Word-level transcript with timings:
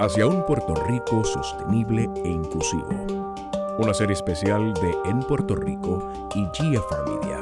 hacia 0.00 0.26
un 0.26 0.46
Puerto 0.46 0.74
Rico 0.86 1.24
sostenible 1.24 2.08
e 2.24 2.28
inclusivo. 2.28 2.88
Una 3.78 3.92
serie 3.92 4.12
especial 4.12 4.72
de 4.74 4.94
En 5.04 5.20
Puerto 5.20 5.56
Rico 5.56 6.08
y 6.36 6.44
GFR 6.44 7.18
Media, 7.18 7.40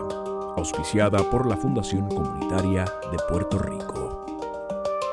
auspiciada 0.56 1.18
por 1.30 1.46
la 1.46 1.56
Fundación 1.56 2.08
Comunitaria 2.08 2.86
de 3.12 3.18
Puerto 3.28 3.58
Rico. 3.58 4.24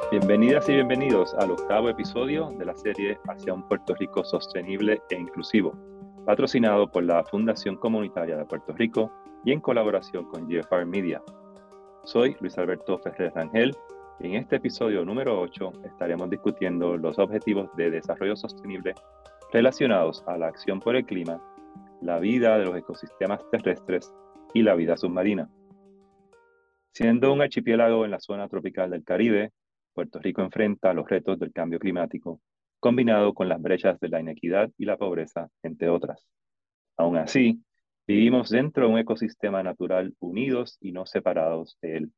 Bienvenidas 0.09 0.69
y 0.69 0.73
bienvenidos 0.73 1.33
al 1.33 1.51
octavo 1.51 1.89
episodio 1.89 2.53
de 2.57 2.65
la 2.65 2.75
serie 2.75 3.19
Hacia 3.27 3.53
un 3.53 3.67
Puerto 3.67 3.93
Rico 3.95 4.23
sostenible 4.23 5.01
e 5.09 5.15
inclusivo, 5.15 5.73
patrocinado 6.25 6.89
por 6.89 7.03
la 7.03 7.25
Fundación 7.25 7.75
Comunitaria 7.75 8.37
de 8.37 8.45
Puerto 8.45 8.71
Rico 8.71 9.11
y 9.43 9.51
en 9.51 9.59
colaboración 9.59 10.23
con 10.25 10.47
GFR 10.47 10.85
Media. 10.85 11.21
Soy 12.05 12.37
Luis 12.39 12.57
Alberto 12.57 12.97
Ferrer 12.99 13.33
Rangel 13.35 13.75
en 14.19 14.35
este 14.35 14.57
episodio 14.57 15.03
número 15.03 15.39
8 15.41 15.85
estaremos 15.85 16.29
discutiendo 16.29 16.97
los 16.97 17.17
objetivos 17.19 17.69
de 17.75 17.91
desarrollo 17.91 18.35
sostenible 18.35 18.93
relacionados 19.51 20.23
a 20.27 20.37
la 20.37 20.47
acción 20.47 20.79
por 20.79 20.95
el 20.95 21.05
clima, 21.05 21.41
la 22.01 22.19
vida 22.19 22.57
de 22.57 22.65
los 22.65 22.77
ecosistemas 22.77 23.41
terrestres 23.51 24.13
y 24.53 24.61
la 24.61 24.75
vida 24.75 24.97
submarina. 24.97 25.49
Siendo 26.91 27.33
un 27.33 27.41
archipiélago 27.41 28.05
en 28.05 28.11
la 28.11 28.19
zona 28.19 28.47
tropical 28.47 28.91
del 28.91 29.03
Caribe, 29.03 29.51
Puerto 29.93 30.19
Rico 30.19 30.41
enfrenta 30.41 30.93
los 30.93 31.07
retos 31.07 31.39
del 31.39 31.51
cambio 31.51 31.79
climático, 31.79 32.39
combinado 32.79 33.33
con 33.33 33.49
las 33.49 33.61
brechas 33.61 33.99
de 33.99 34.09
la 34.09 34.19
inequidad 34.19 34.69
y 34.77 34.85
la 34.85 34.97
pobreza, 34.97 35.49
entre 35.63 35.89
otras. 35.89 36.27
Aún 36.97 37.17
así, 37.17 37.63
vivimos 38.07 38.49
dentro 38.49 38.87
de 38.87 38.93
un 38.93 38.99
ecosistema 38.99 39.63
natural 39.63 40.13
unidos 40.19 40.77
y 40.81 40.91
no 40.91 41.05
separados 41.05 41.77
de 41.81 41.97
él. 41.97 42.11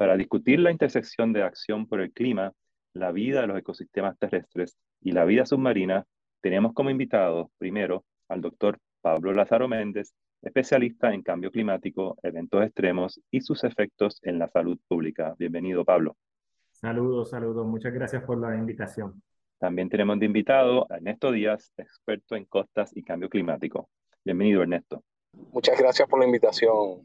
Para 0.00 0.16
discutir 0.16 0.60
la 0.60 0.70
intersección 0.70 1.34
de 1.34 1.42
acción 1.42 1.86
por 1.86 2.00
el 2.00 2.10
clima, 2.10 2.54
la 2.94 3.12
vida 3.12 3.42
de 3.42 3.46
los 3.48 3.58
ecosistemas 3.58 4.18
terrestres 4.18 4.78
y 5.02 5.12
la 5.12 5.26
vida 5.26 5.44
submarina, 5.44 6.06
tenemos 6.40 6.72
como 6.72 6.88
invitado 6.88 7.50
primero 7.58 8.06
al 8.30 8.40
doctor 8.40 8.78
Pablo 9.02 9.34
Lázaro 9.34 9.68
Méndez, 9.68 10.14
especialista 10.40 11.12
en 11.12 11.22
cambio 11.22 11.50
climático, 11.50 12.16
eventos 12.22 12.64
extremos 12.64 13.20
y 13.30 13.42
sus 13.42 13.62
efectos 13.62 14.20
en 14.22 14.38
la 14.38 14.48
salud 14.48 14.78
pública. 14.88 15.34
Bienvenido, 15.38 15.84
Pablo. 15.84 16.16
Saludos, 16.70 17.28
saludos. 17.28 17.66
Muchas 17.66 17.92
gracias 17.92 18.22
por 18.22 18.40
la 18.40 18.56
invitación. 18.56 19.22
También 19.58 19.90
tenemos 19.90 20.18
de 20.18 20.24
invitado 20.24 20.90
a 20.90 20.96
Ernesto 20.96 21.30
Díaz, 21.30 21.74
experto 21.76 22.36
en 22.36 22.46
costas 22.46 22.90
y 22.96 23.02
cambio 23.02 23.28
climático. 23.28 23.90
Bienvenido, 24.24 24.62
Ernesto. 24.62 25.04
Muchas 25.52 25.78
gracias 25.78 26.08
por 26.08 26.20
la 26.20 26.24
invitación. 26.24 27.02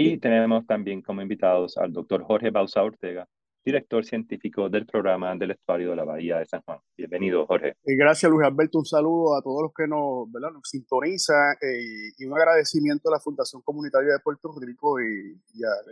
Y 0.00 0.18
tenemos 0.18 0.64
también 0.64 1.02
como 1.02 1.22
invitados 1.22 1.76
al 1.76 1.92
doctor 1.92 2.22
Jorge 2.22 2.50
Bausa 2.50 2.84
Ortega, 2.84 3.26
director 3.64 4.04
científico 4.04 4.68
del 4.68 4.86
programa 4.86 5.34
del 5.34 5.50
estuario 5.50 5.90
de 5.90 5.96
la 5.96 6.04
Bahía 6.04 6.38
de 6.38 6.46
San 6.46 6.62
Juan. 6.62 6.78
Bienvenido, 6.96 7.44
Jorge. 7.46 7.74
Gracias, 7.84 8.30
Luis 8.30 8.46
Alberto. 8.46 8.78
Un 8.78 8.86
saludo 8.86 9.36
a 9.36 9.42
todos 9.42 9.62
los 9.62 9.72
que 9.74 9.88
nos, 9.88 10.30
¿verdad? 10.30 10.52
nos 10.52 10.68
sintonizan 10.68 11.56
eh, 11.60 12.12
y 12.16 12.24
un 12.26 12.32
agradecimiento 12.32 13.08
a 13.08 13.12
la 13.12 13.18
Fundación 13.18 13.60
Comunitaria 13.62 14.12
de 14.12 14.20
Puerto 14.20 14.54
Rico 14.60 15.00
y, 15.00 15.34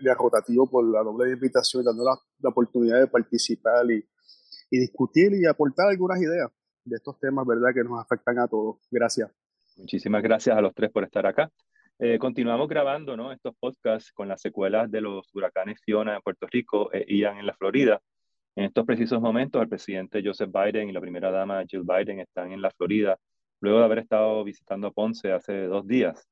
a, 0.09 0.15
Rotativo 0.15 0.71
por 0.71 0.85
la 0.85 1.03
doble 1.03 1.33
invitación, 1.33 1.83
dando 1.83 2.05
la, 2.05 2.17
la 2.43 2.51
oportunidad 2.51 3.01
de 3.01 3.09
participar 3.09 3.91
y, 3.91 4.07
y 4.71 4.79
discutir 4.79 5.35
y 5.35 5.47
aportar 5.47 5.89
algunas 5.89 6.23
ideas 6.23 6.49
de 6.85 6.95
estos 6.95 7.19
temas, 7.19 7.45
¿verdad?, 7.45 7.75
que 7.75 7.83
nos 7.83 8.01
afectan 8.01 8.39
a 8.39 8.47
todos. 8.47 8.77
Gracias. 8.89 9.33
Muchísimas 9.77 10.23
gracias 10.23 10.57
a 10.57 10.61
los 10.61 10.73
tres 10.75 10.93
por 10.93 11.03
estar 11.03 11.27
acá. 11.27 11.51
Eh, 11.99 12.19
continuamos 12.19 12.69
grabando 12.69 13.17
¿no? 13.17 13.33
estos 13.33 13.55
podcasts 13.59 14.13
con 14.13 14.29
las 14.29 14.43
secuelas 14.43 14.91
de 14.91 15.01
los 15.01 15.35
huracanes 15.35 15.81
Fiona 15.83 16.17
en 16.17 16.21
Puerto 16.21 16.47
Rico 16.47 16.93
e 16.93 17.07
Ian 17.09 17.39
en 17.39 17.47
la 17.47 17.55
Florida. 17.55 18.03
En 18.55 18.65
estos 18.65 18.85
precisos 18.85 19.21
momentos, 19.21 19.63
el 19.63 19.69
presidente 19.69 20.23
Joseph 20.23 20.51
Biden 20.53 20.91
y 20.91 20.93
la 20.93 21.01
primera 21.01 21.31
dama 21.31 21.65
Jill 21.67 21.85
Biden 21.85 22.21
están 22.21 22.53
en 22.53 22.61
la 22.61 22.71
Florida, 22.71 23.19
luego 23.61 23.79
de 23.79 23.85
haber 23.87 23.99
estado 24.01 24.45
visitando 24.45 24.93
Ponce 24.93 25.33
hace 25.33 25.63
dos 25.63 25.87
días. 25.87 26.29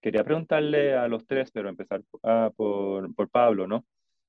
Quería 0.00 0.24
preguntarle 0.24 0.94
a 0.94 1.08
los 1.08 1.26
tres, 1.26 1.50
pero 1.52 1.70
empezar 1.70 2.02
ah, 2.22 2.50
por, 2.54 3.14
por, 3.14 3.30
Pablo, 3.30 3.66
¿no? 3.66 3.86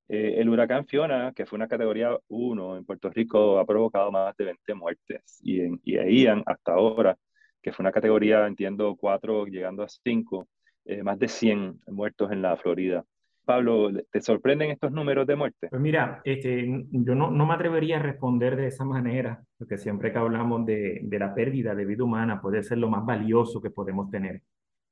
Eh, 0.08 0.36
el 0.38 0.48
huracán 0.48 0.86
Fiona, 0.86 1.32
que 1.34 1.46
fue 1.46 1.56
una 1.56 1.68
categoría 1.68 2.16
1 2.28 2.78
en 2.78 2.84
Puerto 2.86 3.10
Rico, 3.10 3.58
ha 3.58 3.66
provocado 3.66 4.10
más 4.10 4.34
de 4.36 4.46
20 4.46 4.74
muertes. 4.74 5.40
Y, 5.42 5.60
en, 5.60 5.80
y 5.84 5.96
Ian, 6.22 6.42
hasta 6.46 6.72
ahora, 6.72 7.16
que 7.62 7.72
fue 7.72 7.82
una 7.82 7.92
categoría, 7.92 8.46
entiendo, 8.46 8.96
4 8.96 9.46
llegando 9.46 9.82
a 9.82 9.88
5, 9.88 10.48
eh, 10.84 11.02
más 11.02 11.18
de 11.18 11.28
100 11.28 11.80
muertos 11.88 12.30
en 12.32 12.42
la 12.42 12.56
Florida. 12.56 13.04
Pablo, 13.44 13.90
¿te 14.10 14.20
sorprenden 14.20 14.70
estos 14.70 14.92
números 14.92 15.26
de 15.26 15.36
muerte? 15.36 15.68
Pues 15.68 15.82
mira, 15.82 16.20
este, 16.24 16.86
yo 16.90 17.14
no, 17.14 17.30
no 17.30 17.46
me 17.46 17.54
atrevería 17.54 17.98
a 17.98 18.02
responder 18.02 18.54
de 18.54 18.68
esa 18.68 18.84
manera, 18.84 19.42
porque 19.58 19.78
siempre 19.78 20.12
que 20.12 20.18
hablamos 20.18 20.64
de, 20.66 21.00
de 21.02 21.18
la 21.18 21.34
pérdida 21.34 21.74
de 21.74 21.84
vida 21.84 22.04
humana 22.04 22.40
puede 22.40 22.62
ser 22.62 22.78
lo 22.78 22.88
más 22.88 23.04
valioso 23.04 23.60
que 23.60 23.70
podemos 23.70 24.10
tener. 24.10 24.42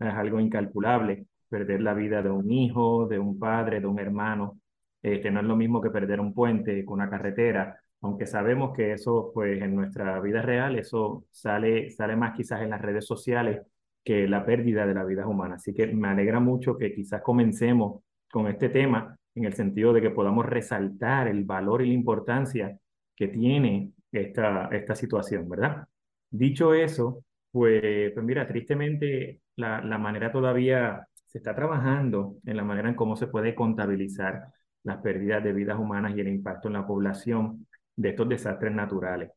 Es 0.01 0.15
algo 0.15 0.41
incalculable, 0.41 1.27
perder 1.49 1.83
la 1.83 1.95
vida 1.95 2.23
de 2.23 2.31
un 2.31 2.51
hijo, 2.51 3.07
de 3.07 3.19
un 3.19 3.39
padre, 3.39 3.81
de 3.81 3.87
un 3.87 3.99
hermano, 3.99 4.61
que 5.01 5.31
no 5.31 5.41
es 5.41 5.47
lo 5.47 5.57
mismo 5.57 5.81
que 5.81 5.91
perder 5.91 6.21
un 6.21 6.35
puente 6.35 6.85
con 6.85 6.95
una 6.95 7.09
carretera, 7.09 7.81
aunque 8.01 8.27
sabemos 8.27 8.77
que 8.77 8.93
eso, 8.93 9.31
pues 9.35 9.61
en 9.61 9.75
nuestra 9.75 10.21
vida 10.21 10.43
real, 10.43 10.79
eso 10.79 11.25
sale, 11.31 11.91
sale 11.91 12.17
más 12.17 12.37
quizás 12.37 12.63
en 12.63 12.71
las 12.71 12.83
redes 12.83 13.07
sociales 13.07 13.63
que 14.09 14.27
la 14.27 14.43
pérdida 14.43 14.87
de 14.87 14.95
la 14.95 15.05
vida 15.05 15.27
humana. 15.27 15.57
Así 15.57 15.75
que 15.75 15.87
me 15.87 16.09
alegra 16.09 16.41
mucho 16.41 16.79
que 16.79 16.95
quizás 16.95 17.21
comencemos 17.21 18.03
con 18.33 18.47
este 18.49 18.71
tema 18.71 19.15
en 19.35 19.45
el 19.45 19.53
sentido 19.53 19.93
de 19.93 20.01
que 20.01 20.09
podamos 20.09 20.47
resaltar 20.47 21.29
el 21.29 21.45
valor 21.45 21.83
y 21.83 21.89
la 21.89 21.93
importancia 21.93 22.79
que 23.15 23.29
tiene 23.29 23.93
esta, 24.11 24.71
esta 24.73 24.95
situación, 24.95 25.47
¿verdad? 25.47 25.87
Dicho 26.31 26.73
eso, 26.73 27.23
pues, 27.53 28.11
pues 28.15 28.25
mira, 28.25 28.49
tristemente 28.49 29.43
la, 29.57 29.83
la 29.83 29.99
manera 29.99 30.33
todavía 30.33 31.07
se 31.27 31.37
está 31.37 31.55
trabajando 31.55 32.37
en 32.47 32.57
la 32.57 32.65
manera 32.65 32.89
en 32.89 32.95
cómo 32.95 33.15
se 33.15 33.27
puede 33.27 33.55
contabilizar 33.55 34.45
las 34.85 35.03
pérdidas 35.03 35.45
de 35.45 35.53
vidas 35.53 35.79
humanas 35.79 36.17
y 36.17 36.21
el 36.21 36.29
impacto 36.29 36.69
en 36.69 36.75
la 36.75 36.87
población 36.87 37.67
de 37.95 38.09
estos 38.09 38.27
desastres 38.27 38.73
naturales. 38.73 39.33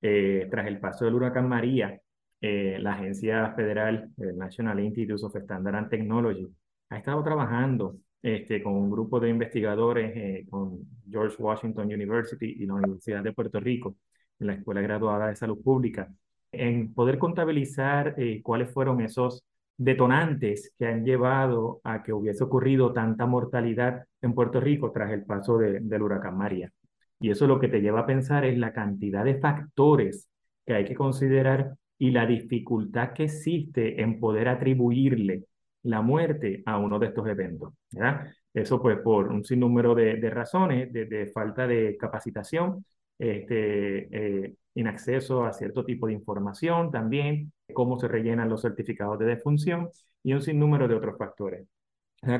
Eh, 0.00 0.48
tras 0.50 0.66
el 0.66 0.80
paso 0.80 1.04
del 1.04 1.12
huracán 1.12 1.46
María, 1.46 2.00
eh, 2.46 2.78
la 2.78 2.92
agencia 2.92 3.54
federal, 3.54 4.10
el 4.18 4.36
National 4.36 4.78
Institute 4.78 5.24
of 5.24 5.34
Standard 5.34 5.76
and 5.76 5.88
Technology, 5.88 6.46
ha 6.90 6.98
estado 6.98 7.24
trabajando 7.24 7.96
este, 8.20 8.62
con 8.62 8.74
un 8.74 8.90
grupo 8.90 9.18
de 9.18 9.30
investigadores, 9.30 10.12
eh, 10.14 10.46
con 10.50 10.80
George 11.10 11.36
Washington 11.42 11.86
University 11.86 12.54
y 12.58 12.66
la 12.66 12.74
Universidad 12.74 13.22
de 13.22 13.32
Puerto 13.32 13.60
Rico, 13.60 13.96
en 14.38 14.48
la 14.48 14.54
Escuela 14.56 14.82
Graduada 14.82 15.28
de 15.28 15.36
Salud 15.36 15.62
Pública, 15.62 16.12
en 16.52 16.92
poder 16.92 17.16
contabilizar 17.16 18.14
eh, 18.18 18.42
cuáles 18.42 18.70
fueron 18.70 19.00
esos 19.00 19.42
detonantes 19.78 20.74
que 20.78 20.86
han 20.86 21.02
llevado 21.02 21.80
a 21.82 22.02
que 22.02 22.12
hubiese 22.12 22.44
ocurrido 22.44 22.92
tanta 22.92 23.24
mortalidad 23.24 24.04
en 24.20 24.34
Puerto 24.34 24.60
Rico 24.60 24.92
tras 24.92 25.10
el 25.12 25.24
paso 25.24 25.56
del 25.56 26.02
huracán 26.02 26.36
María. 26.36 26.70
Y 27.18 27.30
eso 27.30 27.46
lo 27.46 27.58
que 27.58 27.68
te 27.68 27.80
lleva 27.80 28.00
a 28.00 28.06
pensar 28.06 28.44
es 28.44 28.58
la 28.58 28.74
cantidad 28.74 29.24
de 29.24 29.40
factores 29.40 30.28
que 30.66 30.74
hay 30.74 30.84
que 30.84 30.94
considerar 30.94 31.74
y 32.04 32.10
la 32.10 32.26
dificultad 32.26 33.14
que 33.14 33.24
existe 33.24 34.02
en 34.02 34.20
poder 34.20 34.48
atribuirle 34.48 35.44
la 35.84 36.02
muerte 36.02 36.62
a 36.66 36.76
uno 36.76 36.98
de 36.98 37.06
estos 37.06 37.26
eventos. 37.26 37.72
¿verdad? 37.92 38.26
Eso 38.52 38.80
pues 38.82 38.98
por 38.98 39.28
un 39.28 39.42
sinnúmero 39.42 39.94
de, 39.94 40.16
de 40.16 40.28
razones, 40.30 40.92
de, 40.92 41.30
falta 41.32 41.66
de 41.66 41.96
capacitación, 41.96 42.84
este, 43.18 44.44
eh, 44.44 44.54
en 44.74 44.86
acceso 44.86 45.44
a 45.46 45.52
cierto 45.54 45.82
tipo 45.82 46.06
de 46.06 46.12
información 46.12 46.90
también, 46.90 47.50
cómo 47.72 47.98
se 47.98 48.06
rellenan 48.06 48.50
los 48.50 48.60
certificados 48.60 49.18
de 49.18 49.24
defunción 49.24 49.88
y 50.22 50.34
un 50.34 50.42
sinnúmero 50.42 50.86
de 50.86 50.96
otros 50.96 51.16
factores. 51.16 51.66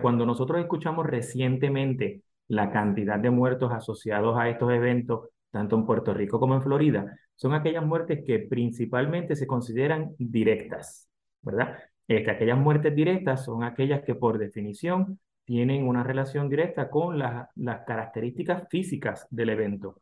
cuando 0.03 0.27
nosotros 0.27 0.61
escuchamos 0.61 1.07
recientemente 1.07 2.23
la 2.49 2.71
cantidad 2.71 3.19
de 3.19 3.31
muertos 3.31 3.73
asociados 3.73 4.37
a 4.39 4.51
estos 4.51 4.71
eventos, 4.73 5.31
tanto 5.51 5.77
en 5.77 5.87
Puerto 5.87 6.13
Rico 6.13 6.39
como 6.39 6.55
en 6.55 6.63
Florida, 6.63 7.17
son 7.37 7.55
aquellas 7.55 7.85
muertes 7.85 8.25
que 8.25 8.41
principalmente 8.41 9.37
se 9.37 9.47
consideran 9.47 10.15
directas, 10.19 11.09
¿verdad? 11.43 11.79
Este, 12.07 12.31
aquellas 12.31 12.59
muertes 12.59 12.95
directas 12.95 13.45
son 13.45 13.65
aquellas 13.65 14.03
que 14.03 14.15
por 14.15 14.39
definición 14.39 15.19
tienen 15.45 15.87
una 15.87 16.03
relación 16.03 16.49
directa 16.49 16.91
con 16.91 17.19
las 17.19 17.85
características 17.87 18.69
físicas 18.71 19.27
del 19.31 19.51
evento. 19.51 20.01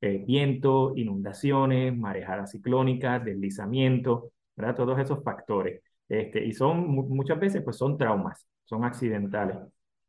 Eh, 0.00 0.22
viento, 0.26 0.92
inundaciones, 0.96 1.96
marejadas 1.96 2.50
ciclónicas, 2.52 3.24
deslizamiento, 3.24 4.32
¿verdad? 4.54 4.76
Todos 4.76 4.98
esos 5.00 5.22
factores. 5.24 5.80
Este, 6.08 6.44
y 6.44 6.52
son 6.52 6.88
muchas 6.90 7.40
veces 7.40 7.62
pues 7.62 7.76
son 7.76 7.96
traumas, 7.96 8.46
son 8.64 8.84
accidentales. 8.84 9.56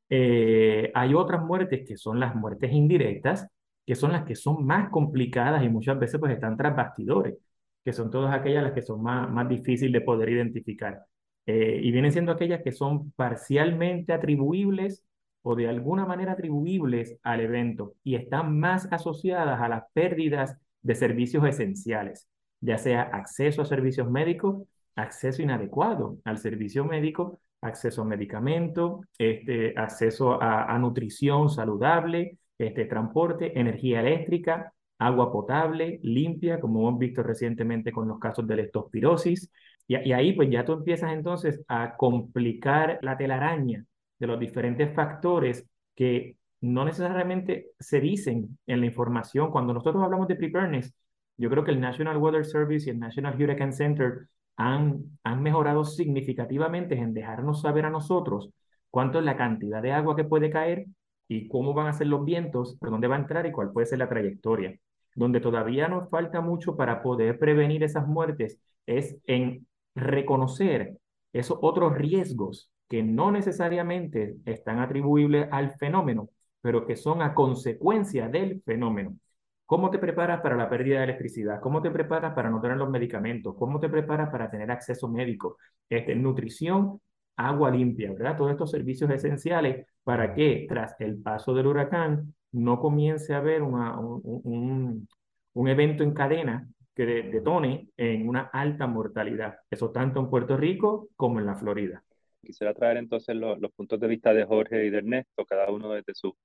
Eh, 0.10 0.92
hay 0.94 1.14
otras 1.14 1.42
muertes 1.44 1.88
que 1.88 1.98
son 1.98 2.20
las 2.20 2.36
muertes 2.36 2.72
indirectas, 2.72 3.48
que 3.86 3.96
son 3.96 4.12
las 4.12 4.24
que 4.26 4.36
son 4.36 4.66
más 4.66 4.90
complicadas 4.90 5.64
y 5.64 5.70
muchas 5.70 6.00
veces 6.00 6.20
pues 6.20 6.34
están 6.34 6.58
tras 6.58 6.76
bastidores, 6.76 7.36
que 7.84 7.94
son 7.94 8.10
todas 8.12 8.34
aquellas 8.34 8.64
las 8.64 8.74
que 8.74 8.82
son 8.82 9.02
más, 9.04 9.30
más 9.32 9.48
difíciles 9.48 9.94
de 9.94 10.02
poder 10.02 10.30
identificar. 10.30 11.06
Eh, 11.46 11.80
y 11.84 11.92
vienen 11.92 12.12
siendo 12.12 12.32
aquellas 12.32 12.64
que 12.64 12.72
son 12.72 13.12
parcialmente 13.12 14.14
atribuibles 14.14 15.04
o 15.44 15.56
de 15.56 15.68
alguna 15.68 16.06
manera 16.06 16.32
atribuibles 16.32 17.18
al 17.22 17.42
evento 17.42 17.94
y 18.04 18.16
están 18.16 18.60
más 18.60 18.92
asociadas 18.92 19.62
a 19.62 19.70
las 19.70 19.84
pérdidas 19.94 20.58
de 20.82 20.96
servicios 20.96 21.46
esenciales, 21.46 22.28
ya 22.62 22.80
sea 22.80 23.04
acceso 23.04 23.62
a 23.62 23.66
servicios 23.66 24.10
médicos, 24.10 24.64
acceso 24.96 25.44
inadecuado 25.44 26.18
al 26.26 26.40
servicio 26.40 26.84
médico, 26.86 27.40
acceso 27.62 28.02
a 28.02 28.06
medicamentos, 28.06 29.02
este, 29.18 29.78
acceso 29.78 30.42
a, 30.42 30.78
nutrición 30.80 31.50
saludable, 31.50 32.38
este, 32.58 32.86
transporte, 32.86 33.58
energía 33.60 34.00
eléctrica, 34.02 34.74
agua 35.00 35.32
potable, 35.32 36.00
limpia, 36.04 36.60
como 36.60 36.88
hemos 36.88 37.00
visto 37.00 37.24
recientemente 37.24 37.92
con 37.92 38.08
los 38.08 38.20
casos 38.20 38.48
de 38.48 38.56
leptospirosis. 38.58 39.52
Y, 39.88 39.98
y 39.98 40.14
ahí 40.14 40.34
pues 40.34 40.50
ya 40.50 40.66
tú 40.66 40.74
empiezas 40.74 41.14
entonces 41.14 41.62
a 41.68 41.96
complicar 41.98 43.00
la 43.02 43.18
telaraña 43.18 43.86
de 44.20 44.28
los 44.28 44.40
diferentes 44.40 44.94
factores 44.94 45.66
que 45.96 46.38
no 46.62 46.86
necesariamente 46.86 47.72
se 47.80 48.00
dicen 48.00 48.58
en 48.66 48.80
la 48.80 48.86
información. 48.88 49.52
Cuando 49.52 49.74
nosotros 49.74 50.04
hablamos 50.04 50.28
de 50.28 50.36
preparedness, 50.36 50.94
yo 51.38 51.50
creo 51.50 51.64
que 51.64 51.72
el 51.72 51.82
National 51.82 52.18
Weather 52.18 52.46
Service 52.46 52.88
y 52.88 52.92
el 52.92 53.00
National 53.00 53.36
Hurricane 53.36 53.72
Center 53.74 54.28
han, 54.58 55.18
han 55.24 55.44
mejorado 55.44 55.84
significativamente 55.84 56.96
en 56.96 57.14
dejarnos 57.14 57.62
saber 57.62 57.86
a 57.86 57.90
nosotros 57.90 58.50
cuánto 58.90 59.20
es 59.20 59.26
la 59.26 59.38
cantidad 59.38 59.82
de 59.82 59.92
agua 59.92 60.16
que 60.16 60.24
puede 60.24 60.50
caer 60.50 60.86
y 61.28 61.48
cómo 61.48 61.74
van 61.74 61.88
a 61.88 61.94
ser 61.94 62.08
los 62.08 62.24
vientos, 62.26 62.78
por 62.78 62.92
dónde 62.92 63.08
va 63.08 63.16
a 63.16 63.20
entrar 63.20 63.46
y 63.46 63.52
cuál 63.52 63.72
puede 63.72 63.88
ser 63.88 64.00
la 64.00 64.10
trayectoria. 64.10 64.78
Donde 65.16 65.40
todavía 65.40 65.88
nos 65.88 66.10
falta 66.10 66.42
mucho 66.42 66.76
para 66.76 67.02
poder 67.02 67.40
prevenir 67.40 67.84
esas 67.84 68.08
muertes 68.08 68.60
es 68.86 69.18
en 69.26 69.66
reconocer 69.96 70.98
esos 71.34 71.58
otros 71.62 71.96
riesgos 71.96 72.70
que 72.88 73.04
no 73.04 73.32
necesariamente 73.32 74.36
están 74.46 74.80
atribuibles 74.80 75.48
al 75.52 75.72
fenómeno, 75.78 76.30
pero 76.62 76.86
que 76.86 76.96
son 76.96 77.22
a 77.22 77.34
consecuencia 77.34 78.28
del 78.30 78.62
fenómeno. 78.64 79.18
¿Cómo 79.66 79.90
te 79.90 79.98
preparas 79.98 80.42
para 80.42 80.56
la 80.56 80.70
pérdida 80.70 81.00
de 81.00 81.06
electricidad? 81.06 81.60
¿Cómo 81.60 81.82
te 81.82 81.90
preparas 81.90 82.34
para 82.36 82.52
no 82.52 82.62
tener 82.62 82.78
los 82.78 82.90
medicamentos? 82.90 83.56
¿Cómo 83.58 83.80
te 83.80 83.90
preparas 83.90 84.30
para 84.30 84.50
tener 84.50 84.70
acceso 84.70 85.08
médico? 85.08 85.58
Este, 85.90 86.16
nutrición, 86.16 87.02
agua 87.38 87.72
limpia, 87.72 88.12
¿verdad? 88.12 88.38
Todos 88.38 88.52
estos 88.52 88.72
servicios 88.72 89.10
esenciales 89.10 89.86
para 90.04 90.34
que 90.34 90.66
tras 90.68 90.96
el 91.00 91.22
paso 91.22 91.54
del 91.54 91.68
huracán 91.68 92.34
no 92.52 92.80
comience 92.80 93.34
a 93.34 93.38
haber 93.38 93.62
una, 93.62 94.00
un, 94.00 95.08
un, 95.54 95.68
evento 95.68 96.04
en 96.04 96.14
cadena 96.14 96.68
que 96.96 97.06
detone 97.06 97.90
en 97.98 98.28
una 98.28 98.50
alta 98.54 98.88
mortalidad. 98.88 99.58
Eso 99.70 99.92
tanto 99.92 100.20
en 100.20 100.30
Puerto 100.30 100.56
Rico 100.56 101.10
como 101.16 101.40
en 101.40 101.46
la 101.46 101.56
Florida. 101.56 102.04
Quisiera 102.42 102.74
traer 102.74 102.98
entonces 102.98 103.36
los, 103.36 103.60
los 103.60 103.72
puntos 103.72 104.00
de 104.00 104.08
vista 104.08 104.34
de 104.34 104.46
Jorge 104.46 104.86
y 104.86 104.90
de 104.90 105.00
Ernesto, 105.00 105.46
cada 105.46 105.70
uno 105.72 105.92
desde 105.92 106.14
su 106.14 106.36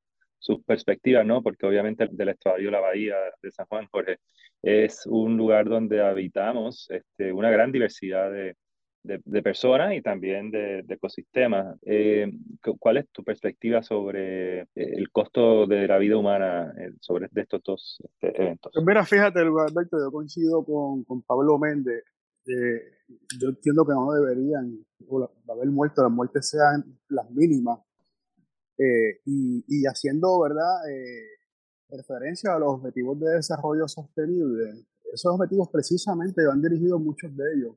sus 0.40 0.64
perspectivas, 0.64 1.24
¿no? 1.24 1.42
Porque 1.42 1.66
obviamente 1.66 2.08
del 2.10 2.30
estuario 2.30 2.70
la 2.70 2.80
bahía 2.80 3.14
de 3.42 3.50
San 3.52 3.66
Juan, 3.66 3.86
Jorge, 3.92 4.18
es 4.62 5.06
un 5.06 5.36
lugar 5.36 5.68
donde 5.68 6.02
habitamos 6.02 6.88
este, 6.90 7.32
una 7.32 7.50
gran 7.50 7.70
diversidad 7.70 8.32
de, 8.32 8.56
de, 9.02 9.42
personas 9.42 9.94
y 9.94 10.02
también 10.02 10.50
de, 10.50 10.84
ecosistemas. 10.88 11.76
Eh, 11.82 12.30
¿Cuál 12.78 12.98
es 12.98 13.08
tu 13.10 13.24
perspectiva 13.24 13.82
sobre 13.82 14.60
eh, 14.60 14.66
el 14.74 15.10
costo 15.10 15.66
de 15.66 15.86
la 15.86 15.98
vida 15.98 16.16
humana 16.16 16.72
eh, 16.78 16.92
sobre 17.00 17.28
estos 17.34 17.62
dos 17.62 17.98
este, 18.02 18.42
eventos? 18.42 18.72
Pues 18.74 18.86
mira, 18.86 19.04
fíjate, 19.04 19.40
Alberto, 19.40 19.98
yo 19.98 20.10
coincido 20.10 20.64
con, 20.64 21.04
con 21.04 21.22
Pablo 21.22 21.58
Méndez. 21.58 22.04
yo 22.46 23.48
entiendo 23.48 23.84
que 23.84 23.92
no 23.92 24.12
deberían 24.12 24.84
haber 25.48 25.66
muerto, 25.68 26.02
las 26.02 26.12
muertes 26.12 26.48
sean 26.48 26.84
las 27.08 27.30
mínimas 27.30 27.80
eh, 28.82 29.20
y, 29.26 29.84
haciendo, 29.84 30.40
¿verdad?, 30.40 30.88
eh, 30.90 31.26
referencia 31.90 32.54
a 32.54 32.58
los 32.58 32.74
objetivos 32.74 33.20
de 33.20 33.34
desarrollo 33.34 33.86
sostenible, 33.86 34.86
esos 35.12 35.34
objetivos 35.34 35.68
precisamente 35.68 36.46
van 36.46 36.62
dirigidos 36.62 36.98
muchos 36.98 37.36
de 37.36 37.44
ellos 37.56 37.74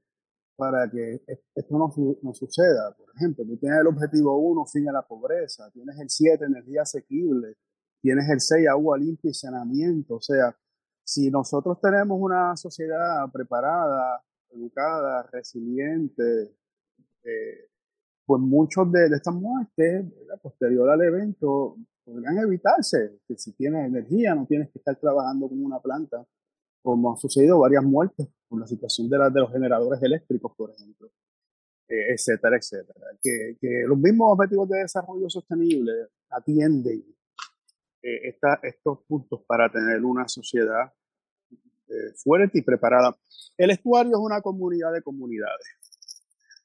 para 0.55 0.89
que 0.89 1.21
esto 1.55 1.77
no, 1.77 1.94
no, 2.21 2.33
suceda. 2.33 2.95
Por 2.97 3.07
ejemplo, 3.15 3.45
tú 3.45 3.57
tienes 3.57 3.79
el 3.79 3.88
objetivo 3.88 4.38
1, 4.38 4.65
fin 4.67 4.89
a 4.89 4.94
la 4.94 5.01
pobreza, 5.01 5.69
tienes 5.71 6.00
el 6.00 6.09
7, 6.09 6.45
energía 6.45 6.83
asequible, 6.83 7.55
tienes 8.01 8.29
el 8.29 8.39
6, 8.39 8.67
agua 8.69 8.97
limpia 8.97 9.31
y 9.31 9.33
saneamiento. 9.33 10.15
O 10.15 10.21
sea, 10.21 10.55
si 11.03 11.29
nosotros 11.29 11.79
tenemos 11.81 12.17
una 12.19 12.55
sociedad 12.55 13.29
preparada, 13.31 14.23
educada, 14.51 15.23
resiliente, 15.31 16.55
eh, 17.23 17.69
pues 18.25 18.41
muchos 18.41 18.91
de, 18.91 19.07
estas 19.07 19.33
muertes, 19.33 20.05
posterior 20.41 20.89
al 20.89 21.01
evento, 21.01 21.75
podrían 22.03 22.38
evitarse. 22.38 23.19
Que 23.27 23.38
si 23.38 23.53
tienes 23.53 23.88
energía, 23.88 24.35
no 24.35 24.45
tienes 24.45 24.69
que 24.71 24.79
estar 24.79 24.95
trabajando 24.97 25.50
como 25.50 25.65
una 25.65 25.79
planta, 25.79 26.25
como 26.83 27.12
han 27.12 27.18
sucedido 27.18 27.59
varias 27.59 27.83
muertes 27.83 28.27
con 28.47 28.59
la 28.59 28.68
situación 28.68 29.09
de, 29.09 29.18
de 29.18 29.39
los 29.39 29.51
generadores 29.51 30.03
eléctricos, 30.03 30.51
por 30.56 30.69
ejemplo, 30.69 31.09
eh, 31.88 32.13
etcétera, 32.13 32.57
etcétera. 32.57 33.00
Que, 33.21 33.57
que, 33.59 33.83
los 33.88 33.97
mismos 33.97 34.33
objetivos 34.33 34.69
de 34.69 34.80
desarrollo 34.80 35.30
sostenible 35.30 35.91
atienden 36.30 37.03
eh, 38.03 38.38
estos 38.62 39.00
puntos 39.07 39.41
para 39.47 39.71
tener 39.71 40.03
una 40.06 40.27
sociedad 40.27 40.94
eh, 41.88 42.13
fuerte 42.15 42.59
y 42.59 42.62
preparada. 42.62 43.18
El 43.57 43.71
estuario 43.71 44.12
es 44.12 44.19
una 44.19 44.41
comunidad 44.41 44.94
de 44.94 45.01
comunidades 45.01 45.83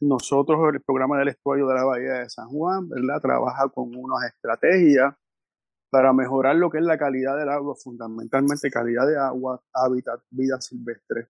nosotros, 0.01 0.61
el 0.73 0.81
programa 0.81 1.19
del 1.19 1.29
estuario 1.29 1.67
de 1.67 1.75
la 1.75 1.85
Bahía 1.85 2.13
de 2.15 2.31
San 2.31 2.49
Juan, 2.49 2.89
¿verdad? 2.89 3.21
Trabaja 3.21 3.69
con 3.69 3.95
unas 3.95 4.25
estrategias 4.33 5.15
para 5.91 6.13
mejorar 6.13 6.57
lo 6.57 6.71
que 6.71 6.79
es 6.79 6.85
la 6.85 6.99
calidad 6.99 7.37
del 7.37 7.49
agua, 7.49 7.75
fundamentalmente 7.75 8.71
calidad 8.71 9.07
de 9.07 9.19
agua, 9.19 9.63
hábitat, 9.73 10.21
vida 10.31 10.61
silvestre, 10.61 11.29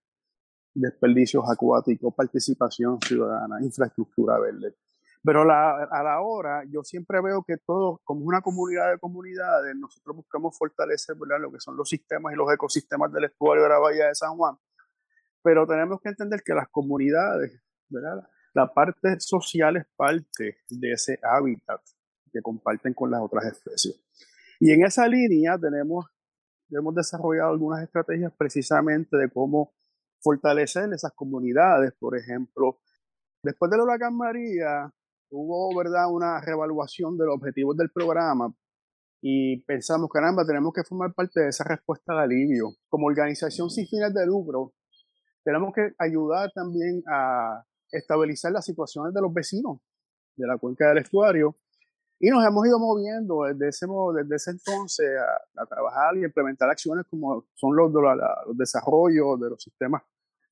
desperdicios 0.75 1.44
acuáticos, 1.49 2.14
participación 2.14 3.00
ciudadana, 3.00 3.62
infraestructura 3.62 4.38
verde. 4.38 4.75
Pero 5.25 5.43
a 5.43 6.02
la 6.02 6.20
hora, 6.20 6.62
yo 6.70 6.82
siempre 6.84 7.20
veo 7.20 7.43
que 7.43 7.56
todos, 7.58 7.99
como 8.05 8.25
una 8.25 8.40
comunidad 8.40 8.93
de 8.93 8.99
comunidades, 8.99 9.75
nosotros 9.76 10.16
buscamos 10.16 10.56
fortalecer 10.56 11.16
lo 11.16 11.52
que 11.52 11.60
son 11.60 11.76
los 11.76 11.88
sistemas 11.88 12.32
y 12.32 12.37
los 12.37 12.52
ecosistemas 12.52 13.12
del 13.12 13.25
estuario 13.25 13.64
de 13.64 13.69
la 13.69 13.78
Bahía 13.78 14.06
de 14.06 14.14
San 14.14 14.37
Juan. 14.37 14.56
Pero 15.43 15.66
tenemos 15.66 16.00
que 16.00 16.10
entender 16.10 16.43
que 16.44 16.55
las 16.55 16.69
comunidades. 16.69 17.60
La 18.55 18.72
parte 18.72 19.19
social 19.20 19.76
es 19.76 19.87
parte 19.96 20.58
de 20.70 20.93
ese 20.93 21.19
hábitat 21.22 21.81
que 22.32 22.40
comparten 22.40 22.94
con 22.94 23.10
las 23.10 23.20
otras 23.20 23.44
especies. 23.46 24.00
Y 24.60 24.72
en 24.72 24.84
esa 24.84 25.06
línea 25.06 25.58
tenemos, 25.58 26.06
hemos 26.70 26.94
desarrollado 26.94 27.50
algunas 27.50 27.82
estrategias 27.82 28.32
precisamente 28.36 29.17
de 29.17 29.31
cómo 29.31 29.72
fortalecer 30.20 30.93
esas 30.93 31.12
comunidades. 31.12 31.93
Por 31.98 32.17
ejemplo, 32.17 32.81
después 33.43 33.70
del 33.70 33.81
huracán 33.81 34.17
María, 34.17 34.93
hubo 35.31 35.77
¿verdad? 35.77 36.12
una 36.12 36.41
reevaluación 36.41 37.17
de 37.17 37.27
los 37.27 37.36
objetivos 37.36 37.77
del 37.77 37.91
programa 37.91 38.53
y 39.20 39.62
pensamos, 39.62 40.08
caramba, 40.10 40.46
tenemos 40.46 40.72
que 40.72 40.84
formar 40.84 41.12
parte 41.12 41.41
de 41.41 41.48
esa 41.48 41.65
respuesta 41.65 42.15
de 42.15 42.20
alivio. 42.20 42.74
Como 42.88 43.06
organización 43.06 43.69
sin 43.70 43.86
fines 43.86 44.15
de 44.15 44.27
lucro, 44.27 44.74
tenemos 45.44 45.72
que 45.74 45.93
ayudar 45.98 46.50
también 46.55 47.03
a 47.10 47.65
estabilizar 47.91 48.53
las 48.53 48.65
situaciones 48.65 49.15
de 49.15 49.20
los 49.20 49.32
vecinos 49.32 49.81
de 50.36 50.46
la 50.46 50.56
cuenca 50.56 50.88
del 50.88 50.98
estuario. 50.98 51.56
Y 52.20 52.31
nos 52.31 52.44
hemos 52.44 52.67
ido 52.67 52.79
moviendo 52.79 53.44
desde 53.44 53.69
ese, 53.69 53.87
desde 54.17 54.37
ese 54.37 54.51
entonces 54.51 55.08
a, 55.56 55.67
trabajar 55.67 56.17
y 56.17 56.25
implementar 56.25 56.69
acciones 56.69 57.06
como 57.08 57.44
son 57.55 57.77
los, 57.77 57.93
de 57.93 58.01
los 58.01 58.56
desarrollos 58.56 59.41
de 59.41 59.51
los 59.51 59.63
sistemas, 59.63 60.03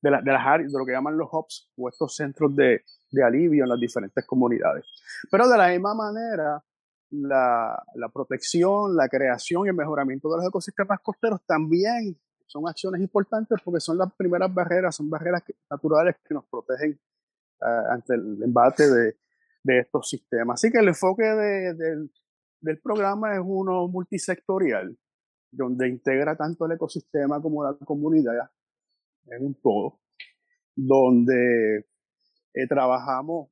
de, 0.01 0.11
de, 0.23 0.31
las 0.31 0.45
áreas, 0.45 0.71
de 0.71 0.79
lo 0.79 0.85
que 0.85 0.93
llaman 0.93 1.17
los 1.17 1.27
hubs 1.31 1.69
o 1.75 1.89
estos 1.89 2.15
centros 2.15 2.55
de, 2.55 2.83
de 3.11 3.23
alivio 3.23 3.63
en 3.63 3.69
las 3.69 3.79
diferentes 3.79 4.25
comunidades. 4.25 4.85
Pero 5.29 5.49
de 5.49 5.57
la 5.57 5.67
misma 5.69 5.93
manera, 5.93 6.63
la, 7.09 7.83
la, 7.95 8.09
protección, 8.09 8.95
la 8.95 9.09
creación 9.09 9.65
y 9.65 9.69
el 9.69 9.75
mejoramiento 9.75 10.29
de 10.29 10.37
los 10.37 10.47
ecosistemas 10.47 10.99
costeros 11.01 11.41
también 11.45 12.17
son 12.45 12.65
acciones 12.67 13.01
importantes 13.01 13.59
porque 13.63 13.81
son 13.81 13.97
las 13.97 14.13
primeras 14.13 14.53
barreras, 14.53 14.95
son 14.95 15.09
barreras 15.09 15.43
naturales 15.69 16.15
que 16.25 16.33
nos 16.33 16.45
protegen 16.45 16.97
ante 17.59 18.13
el 18.13 18.41
embate 18.43 18.89
de, 18.89 19.15
de, 19.67 19.79
estos 19.79 20.09
sistemas. 20.09 20.55
Así 20.55 20.71
que 20.71 20.79
el 20.79 20.87
enfoque 20.87 21.23
de, 21.23 21.73
del 22.61 22.79
programa 22.81 23.33
es 23.33 23.41
uno 23.43 23.87
multisectorial, 23.87 24.97
donde 25.51 25.87
integra 25.87 26.35
tanto 26.35 26.65
el 26.65 26.73
ecosistema 26.73 27.41
como 27.41 27.63
la 27.63 27.77
comunidad 27.85 28.49
en 29.27 29.45
un 29.45 29.55
todo, 29.55 29.99
donde 30.75 31.85
eh, 32.53 32.67
trabajamos 32.67 33.49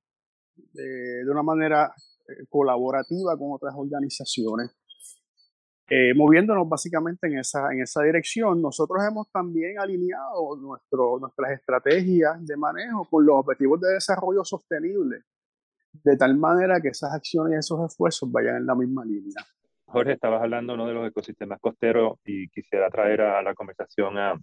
eh, 0.58 1.24
de 1.24 1.30
una 1.30 1.44
manera 1.44 1.94
eh, 2.28 2.46
colaborativa 2.50 3.38
con 3.38 3.52
otras 3.54 3.74
organizaciones 3.76 4.72
moviéndonos 6.16 6.68
básicamente 6.68 7.28
en 7.28 7.38
esa, 7.38 7.72
en 7.72 7.82
esa 7.82 8.02
dirección, 8.02 8.60
nosotros 8.60 9.04
hemos 9.08 9.30
también 9.32 9.78
alineado 9.78 10.56
nuestro, 10.58 11.20
nuestras 11.20 11.52
estrategias 11.52 12.44
de 12.44 12.58
manejo 12.58 13.08
con 13.08 13.24
los 13.24 13.36
objetivos 13.36 13.80
de 13.82 13.94
desarrollo 13.94 14.44
sostenible, 14.44 15.26
de 16.04 16.18
tal 16.18 16.36
manera 16.38 16.80
que 16.82 16.90
esas 16.90 17.14
acciones 17.14 17.54
y 17.54 17.60
esos 17.60 17.92
esfuerzos 17.92 18.32
vayan 18.32 18.58
en 18.58 18.66
la 18.66 18.76
misma 18.76 19.06
línea. 19.06 19.46
Jorge, 19.86 20.14
estabas 20.14 20.42
hablando 20.42 20.76
¿no? 20.76 20.88
de 20.88 20.94
los 20.94 21.08
ecosistemas 21.08 21.60
costeros 21.60 22.18
y 22.26 22.50
quisiera 22.50 22.90
traer 22.90 23.22
a 23.22 23.42
la 23.42 23.54
conversación 23.54 24.18
a, 24.18 24.32
a 24.32 24.40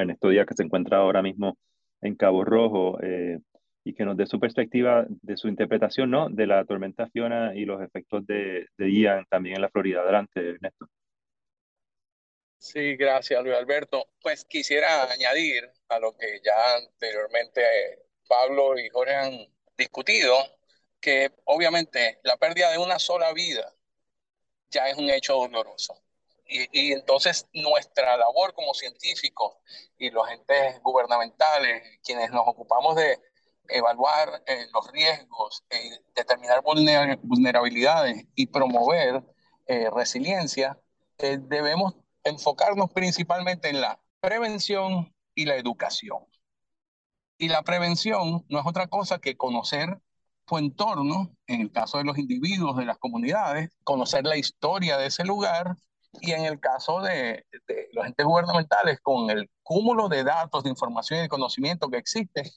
Ernesto 0.00 0.28
Díaz, 0.28 0.46
que 0.46 0.54
se 0.54 0.62
encuentra 0.62 0.98
ahora 0.98 1.22
mismo 1.22 1.58
en 2.00 2.14
Cabo 2.14 2.44
Rojo, 2.44 2.98
eh, 3.02 3.38
y 3.84 3.94
que 3.94 4.04
nos 4.04 4.16
dé 4.16 4.26
su 4.26 4.38
perspectiva 4.38 5.06
de 5.08 5.36
su 5.36 5.48
interpretación 5.48 6.10
¿no? 6.10 6.28
de 6.28 6.46
la 6.46 6.64
tormenta 6.64 7.08
Fiona 7.08 7.54
y 7.54 7.64
los 7.64 7.82
efectos 7.82 8.26
de, 8.26 8.66
de 8.76 8.92
Ian 8.92 9.24
también 9.28 9.56
en 9.56 9.62
la 9.62 9.70
Florida. 9.70 10.02
Adelante, 10.02 10.50
Ernesto. 10.50 10.86
Sí, 12.58 12.94
gracias, 12.96 13.42
Luis 13.42 13.56
Alberto. 13.56 14.04
Pues 14.20 14.44
quisiera 14.44 15.10
añadir 15.10 15.70
a 15.88 15.98
lo 15.98 16.14
que 16.16 16.40
ya 16.44 16.76
anteriormente 16.76 17.62
Pablo 18.28 18.78
y 18.78 18.90
Jorge 18.90 19.14
han 19.14 19.32
discutido, 19.78 20.36
que 21.00 21.32
obviamente 21.44 22.20
la 22.22 22.36
pérdida 22.36 22.70
de 22.70 22.78
una 22.78 22.98
sola 22.98 23.32
vida 23.32 23.74
ya 24.70 24.88
es 24.88 24.96
un 24.96 25.10
hecho 25.10 25.34
doloroso. 25.34 26.00
Y, 26.52 26.92
entonces 26.92 27.46
nuestra 27.52 28.16
labor 28.16 28.54
como 28.54 28.74
científicos 28.74 29.54
y 29.96 30.10
los 30.10 30.28
entes 30.30 30.82
gubernamentales, 30.82 32.00
quienes 32.02 32.30
nos 32.32 32.42
ocupamos 32.46 32.96
de 32.96 33.20
evaluar 33.68 34.42
eh, 34.46 34.66
los 34.72 34.90
riesgos, 34.90 35.62
eh, 35.70 36.00
determinar 36.16 36.60
vulnerabilidades 37.22 38.24
y 38.34 38.46
promover 38.46 39.22
eh, 39.66 39.88
resiliencia, 39.90 40.76
debemos 41.18 41.94
enfocarnos 42.24 42.90
principalmente 42.90 43.68
en 43.68 43.80
la 43.80 44.00
prevención 44.20 45.14
y 45.34 45.44
la 45.44 45.54
educación. 45.54 46.26
Y 47.38 47.48
la 47.48 47.62
prevención 47.62 48.44
no 48.48 48.58
es 48.58 48.66
otra 48.66 48.88
cosa 48.88 49.20
que 49.20 49.36
conocer 49.36 50.00
tu 50.50 50.58
entorno, 50.58 51.30
en 51.46 51.60
el 51.60 51.70
caso 51.70 51.98
de 51.98 52.04
los 52.04 52.18
individuos, 52.18 52.76
de 52.76 52.84
las 52.84 52.98
comunidades, 52.98 53.70
conocer 53.84 54.24
la 54.24 54.36
historia 54.36 54.98
de 54.98 55.06
ese 55.06 55.24
lugar 55.24 55.76
y 56.20 56.32
en 56.32 56.44
el 56.44 56.58
caso 56.58 57.00
de, 57.00 57.44
de, 57.68 57.88
los 57.92 58.04
entes 58.04 58.26
gubernamentales, 58.26 58.98
con 59.00 59.30
el 59.30 59.48
cúmulo 59.62 60.08
de 60.08 60.24
datos, 60.24 60.64
de 60.64 60.70
información 60.70 61.20
y 61.20 61.22
de 61.22 61.28
conocimiento 61.28 61.88
que 61.88 61.98
existe, 61.98 62.50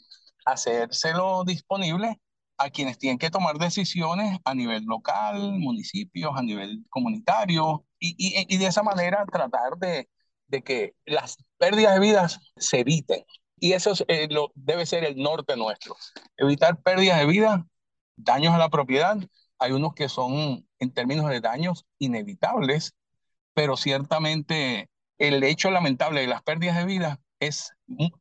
hacérselo 0.44 1.44
disponible 1.44 2.20
a 2.58 2.72
quienes 2.72 2.98
tienen 2.98 3.20
que 3.20 3.30
tomar 3.30 3.60
decisiones 3.60 4.40
a 4.44 4.56
nivel 4.56 4.86
local, 4.86 5.60
municipios, 5.60 6.34
a 6.36 6.42
nivel 6.42 6.84
comunitario, 6.90 7.86
y, 8.00 8.16
y, 8.18 8.56
y 8.56 8.58
de 8.58 8.66
esa 8.66 8.82
manera 8.82 9.24
tratar 9.32 9.78
de, 9.78 10.10
de, 10.48 10.64
que 10.64 10.96
las 11.06 11.38
pérdidas 11.60 11.94
de 11.94 12.00
vidas 12.00 12.40
se 12.58 12.80
eviten. 12.80 13.24
Y 13.60 13.74
eso 13.74 13.92
es, 13.92 14.04
eh, 14.08 14.28
lo, 14.32 14.52
debe 14.56 14.88
ser 14.88 15.04
el 15.04 15.16
norte 15.18 15.56
nuestro. 15.56 15.96
Evitar 16.38 16.82
pérdidas 16.82 17.20
de 17.20 17.28
vida, 17.28 17.68
daños 18.16 18.54
a 18.54 18.58
la 18.58 18.70
propiedad. 18.70 19.18
Hay 19.60 19.72
unos 19.72 19.94
que 19.94 20.10
son, 20.10 20.68
en 20.80 20.94
términos 20.94 21.30
de 21.30 21.42
daños, 21.42 21.86
inevitables, 22.00 22.96
pero 23.54 23.78
ciertamente 23.78 24.90
el 25.18 25.44
hecho 25.44 25.72
lamentable 25.72 26.22
de 26.22 26.28
las 26.28 26.44
pérdidas 26.44 26.78
de 26.78 26.86
vida 26.86 27.20
es, 27.40 27.72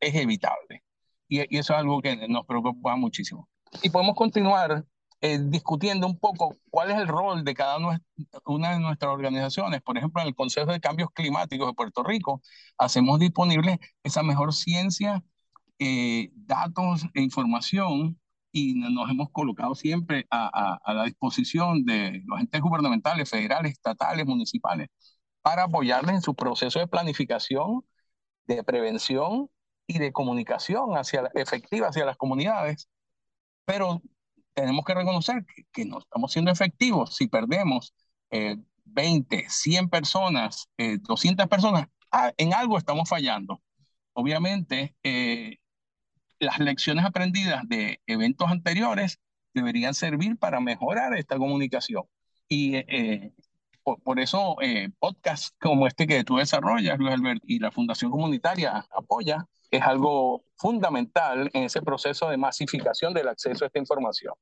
es 0.01 0.15
evitable. 0.15 0.83
Y, 1.29 1.41
eso 1.57 1.73
es 1.73 1.79
algo 1.79 2.01
que 2.03 2.29
nos 2.29 2.47
preocupa 2.47 2.97
muchísimo. 2.97 3.49
Y 3.83 3.91
podemos 3.91 4.15
continuar 4.15 4.85
eh, 5.21 5.39
discutiendo 5.41 6.07
un 6.07 6.19
poco 6.19 6.57
cuál 6.71 6.91
es 6.91 6.99
el 6.99 7.09
rol 7.09 7.45
de 7.45 7.55
cada 7.55 7.79
una 8.45 8.71
de 8.73 8.81
nuestras 8.81 9.13
organizaciones. 9.13 9.81
Por 9.83 9.97
ejemplo, 9.97 10.21
en 10.21 10.29
el 10.29 10.35
Consejo 10.35 10.73
de 10.73 10.81
Cambios 10.81 11.11
Climáticos 11.15 11.69
de 11.69 11.75
Puerto 11.75 12.03
Rico, 12.03 12.43
hacemos 12.77 13.19
disponible 13.19 13.79
esa 14.03 14.23
mejor 14.23 14.53
ciencia, 14.53 15.23
eh, 15.79 16.31
datos 16.35 17.07
e 17.15 17.23
información 17.23 18.19
y 18.52 18.75
nos 18.75 19.11
hemos 19.11 19.30
colocado 19.30 19.75
siempre 19.75 20.26
a, 20.30 20.49
a, 20.52 20.80
a, 20.85 20.94
la 20.94 21.04
disposición 21.04 21.85
de 21.85 22.23
los 22.26 22.40
entes 22.40 22.61
gubernamentales, 22.61 23.30
federales, 23.30 23.73
estatales, 23.73 24.26
municipales, 24.26 24.88
para 25.42 25.64
apoyarles 25.64 26.16
en 26.16 26.23
su 26.23 26.35
proceso 26.35 26.78
de 26.78 26.87
planificación, 26.88 27.85
de 28.47 28.64
prevención 28.64 29.50
y 29.87 29.99
de 29.99 30.12
comunicación 30.12 30.97
hacia, 30.97 31.30
efectiva 31.35 31.88
hacia 31.88 32.04
las 32.06 32.16
comunidades 32.16 32.88
pero 33.64 34.02
tenemos 34.54 34.85
que 34.85 34.94
reconocer 34.94 35.44
que, 35.73 35.85
no 35.85 35.99
estamos 35.99 36.32
siendo 36.32 36.50
efectivos. 36.50 37.16
Si 37.16 37.28
perdemos 37.28 37.94
20, 38.85 39.47
100 39.49 39.88
personas, 39.88 40.68
200 40.76 41.44
eh, 41.44 41.49
personas, 41.49 41.87
ah, 42.11 42.32
en 42.37 42.54
algo 42.54 42.78
estamos 42.78 43.09
fallando. 43.09 43.62
Obviamente, 44.14 44.94
eh, 45.02 45.59
las 46.43 46.59
lecciones 46.59 47.05
aprendidas 47.05 47.69
de 47.69 48.01
eventos 48.07 48.51
anteriores 48.51 49.21
deberían 49.55 49.95
servir 49.95 50.39
para 50.39 50.61
mejorar 50.61 51.17
esta 51.17 51.39
comunicación. 51.39 52.05
Y 52.49 52.77
eh, 52.77 53.33
por, 53.83 54.21
eso 54.21 54.57
podcasts 54.99 55.55
como 55.61 55.87
este 55.87 56.07
que 56.07 56.25
tú 56.25 56.37
desarrollas, 56.37 56.99
Luis 56.99 57.13
Alberto, 57.13 57.45
y 57.47 57.59
la 57.59 57.71
Fundación 57.71 58.11
Comunitaria 58.11 58.87
apoya, 58.91 59.47
es 59.71 59.83
algo 59.83 60.45
fundamental 60.57 61.51
en 61.55 61.65
ese 61.65 61.81
proceso 61.81 62.29
de 62.29 62.37
masificación 62.37 63.15
del 63.15 63.29
acceso 63.29 63.65
a 63.65 63.69
esta 63.69 63.79
información. 63.79 64.35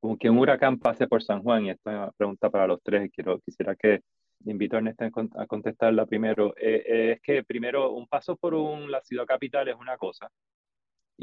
Como 0.00 0.16
que 0.16 0.30
un 0.30 0.38
huracán 0.38 0.78
pase 0.78 1.06
por 1.06 1.22
San 1.22 1.42
Juan, 1.42 1.66
y 1.66 1.70
esta 1.70 2.10
pregunta 2.16 2.48
para 2.48 2.66
los 2.66 2.80
tres, 2.82 3.10
quiero, 3.14 3.40
quisiera 3.40 3.74
que 3.74 4.02
invito 4.44 4.76
a 4.76 4.78
Ernesto 4.78 5.04
a 5.36 5.46
contestarla 5.46 6.06
primero. 6.06 6.54
Eh, 6.56 6.82
eh, 6.86 7.12
es 7.12 7.20
que 7.20 7.44
primero, 7.44 7.92
un 7.92 8.06
paso 8.06 8.36
por 8.36 8.54
un, 8.54 8.90
la 8.90 9.00
ciudad 9.02 9.26
capital 9.26 9.68
es 9.68 9.76
una 9.76 9.96
cosa, 9.96 10.28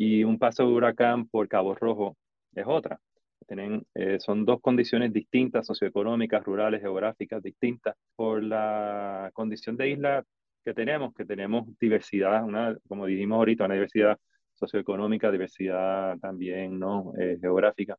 y 0.01 0.23
un 0.23 0.39
paso 0.39 0.63
de 0.63 0.71
huracán 0.71 1.27
por 1.27 1.49
Cabo 1.49 1.75
Rojo 1.75 2.15
es 2.55 2.65
otra. 2.65 3.01
Tienen, 3.45 3.85
eh, 3.95 4.17
son 4.21 4.45
dos 4.45 4.61
condiciones 4.61 5.11
distintas, 5.11 5.67
socioeconómicas, 5.67 6.41
rurales, 6.45 6.79
geográficas 6.81 7.43
distintas. 7.43 7.95
Por 8.15 8.41
la 8.41 9.29
condición 9.33 9.75
de 9.75 9.89
isla 9.89 10.23
que 10.63 10.73
tenemos, 10.73 11.13
que 11.13 11.25
tenemos 11.25 11.77
diversidad, 11.79 12.45
una, 12.45 12.77
como 12.87 13.07
dijimos 13.07 13.37
ahorita, 13.39 13.65
una 13.65 13.73
diversidad 13.73 14.17
socioeconómica, 14.53 15.31
diversidad 15.31 16.17
también 16.19 16.79
¿no? 16.79 17.11
Eh, 17.19 17.37
geográfica. 17.41 17.97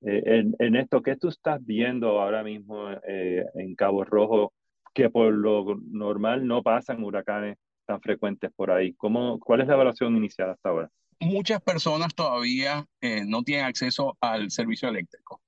Eh, 0.00 0.22
en, 0.24 0.54
en, 0.58 0.76
esto, 0.76 1.02
¿qué 1.02 1.16
tú 1.16 1.28
estás 1.28 1.62
viendo 1.62 2.18
ahora 2.18 2.42
mismo 2.42 2.90
eh, 3.06 3.44
en 3.56 3.74
Cabo 3.74 4.04
Rojo 4.04 4.54
que 4.94 5.10
por 5.10 5.30
lo 5.34 5.76
normal 5.90 6.46
no 6.46 6.62
pasan 6.62 7.04
huracanes 7.04 7.58
tan 7.84 8.00
frecuentes 8.00 8.50
por 8.56 8.70
ahí? 8.70 8.94
¿Cómo, 8.94 9.38
¿Cuál 9.38 9.60
es 9.60 9.66
la 9.68 9.74
evaluación 9.74 10.16
inicial 10.16 10.48
hasta 10.48 10.70
ahora? 10.70 10.90
Muchas 11.22 11.62
personas 11.62 12.14
todavía 12.14 12.84
no 13.26 13.42
tienen 13.42 13.64
acceso 13.64 14.16
al 14.20 14.50
servicio 14.50 14.88
eléctrico 14.88 15.40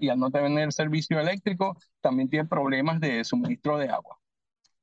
y 0.00 0.08
al 0.08 0.18
no 0.18 0.30
tener 0.30 0.72
servicio 0.72 1.20
eléctrico 1.20 1.76
también 2.00 2.28
tienen 2.28 2.48
problemas 2.48 3.00
de 3.00 3.24
suministro 3.24 3.78
de 3.78 3.88
agua. 3.90 4.18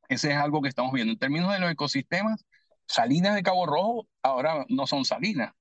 Ese 0.10 0.32
es 0.32 0.38
algo 0.38 0.62
que 0.62 0.70
estamos 0.70 0.94
viendo. 0.94 1.14
En 1.14 1.20
términos 1.20 1.52
de 1.52 1.60
los 1.60 1.72
ecosistemas, 1.72 2.46
salinas 2.88 3.36
de 3.36 3.44
Cabo 3.44 3.66
Rojo 3.66 4.08
ahora 4.22 4.66
no 4.70 4.88
son 4.88 5.06
salinas, 5.06 5.54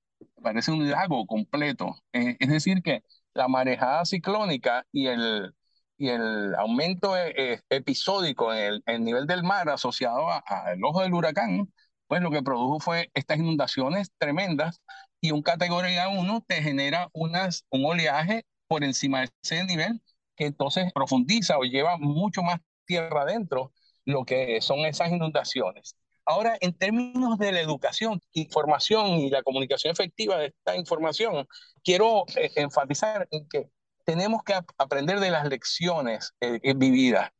parece 0.43 0.71
un 0.71 0.91
lago 0.91 1.27
completo. 1.27 1.97
Eh, 2.13 2.37
es 2.39 2.49
decir, 2.49 2.83
que 2.83 3.03
la 3.35 3.49
marejada 3.49 4.05
ciclónica 4.05 4.87
y 4.93 5.07
el, 5.07 5.55
y 5.97 6.09
el 6.09 6.55
aumento 6.57 7.17
eh, 7.17 7.63
episódico 7.71 8.53
en 8.53 8.83
el, 8.87 9.05
nivel 9.05 9.27
del 9.27 9.43
mar 9.43 9.69
asociado 9.69 10.29
al 10.31 10.85
ojo 10.85 11.03
del 11.03 11.15
huracán, 11.15 11.73
pues 12.15 12.23
lo 12.23 12.31
que 12.31 12.45
produjo 12.45 12.79
fue 12.79 13.11
estas 13.13 13.39
inundaciones 13.39 14.13
tremendas 14.19 14.81
y 15.21 15.33
un 15.33 15.43
categoría 15.43 16.07
1 16.07 16.45
te 16.47 16.63
genera 16.63 17.09
unas, 17.13 17.67
un 17.71 17.85
oleaje 17.85 18.47
por 18.69 18.85
encima 18.85 19.23
de 19.23 19.31
ese 19.43 19.65
nivel 19.65 20.01
que 20.37 20.47
entonces 20.47 20.93
profundiza 20.93 21.59
o 21.59 21.65
lleva 21.65 21.97
mucho 21.99 22.45
más 22.45 22.61
tierra 22.85 23.23
adentro 23.23 23.73
lo 24.05 24.25
que 24.25 24.61
son 24.61 24.87
esas 24.87 25.11
inundaciones. 25.11 25.97
Ahora, 26.25 26.57
en 26.61 26.73
términos 26.75 27.37
de 27.37 27.51
la 27.51 27.61
educación, 27.61 28.21
información 28.33 29.19
y 29.19 29.29
la 29.29 29.43
comunicación 29.43 29.91
efectiva 29.91 30.39
de 30.39 30.55
esta 30.57 30.77
información, 30.77 31.49
quiero 31.83 32.27
eh, 32.37 32.53
enfatizar 32.55 33.27
en 33.33 33.49
que 33.49 33.71
tenemos 34.05 34.45
que 34.45 34.55
aprender 34.79 35.19
de 35.19 35.33
las 35.33 35.49
lecciones 35.49 36.33
eh, 36.41 36.61
eh, 36.63 36.75
vividas. 36.75 37.33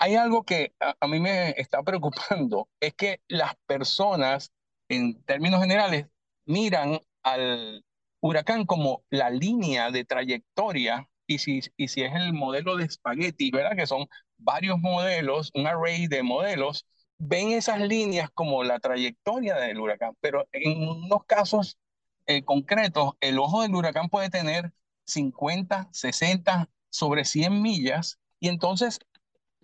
Hay 0.00 0.16
algo 0.16 0.44
que 0.44 0.74
a, 0.80 1.06
mí 1.06 1.20
me 1.20 1.50
está 1.50 1.82
preocupando, 1.82 2.68
es 2.80 2.94
que 2.94 3.20
las 3.28 3.54
personas, 3.66 4.50
en 4.88 5.22
términos 5.24 5.60
generales, 5.60 6.06
miran 6.46 7.00
al 7.22 7.84
huracán 8.20 8.64
como 8.66 9.04
la 9.10 9.30
línea 9.30 9.90
de 9.90 10.04
trayectoria 10.04 11.08
y 11.26 11.38
si, 11.38 11.60
y 11.76 11.88
si 11.88 12.02
es 12.02 12.14
el 12.14 12.32
modelo 12.32 12.76
de 12.76 12.86
espagueti, 12.86 13.50
¿verdad? 13.50 13.76
Que 13.76 13.86
son 13.86 14.06
varios 14.38 14.78
modelos, 14.78 15.50
un 15.54 15.66
array 15.66 16.06
de 16.06 16.22
modelos, 16.22 16.86
ven 17.18 17.52
esas 17.52 17.80
líneas 17.80 18.30
como 18.32 18.64
la 18.64 18.80
trayectoria 18.80 19.56
del 19.56 19.78
huracán, 19.80 20.16
pero 20.20 20.48
en 20.52 20.88
unos 20.88 21.24
casos 21.26 21.78
eh, 22.26 22.42
concretos, 22.44 23.12
el 23.20 23.38
ojo 23.38 23.62
del 23.62 23.74
huracán 23.74 24.08
puede 24.08 24.30
tener 24.30 24.72
50, 25.04 25.90
60, 25.92 26.70
sobre 26.88 27.24
100 27.26 27.60
millas 27.62 28.18
y 28.40 28.48
entonces 28.48 29.00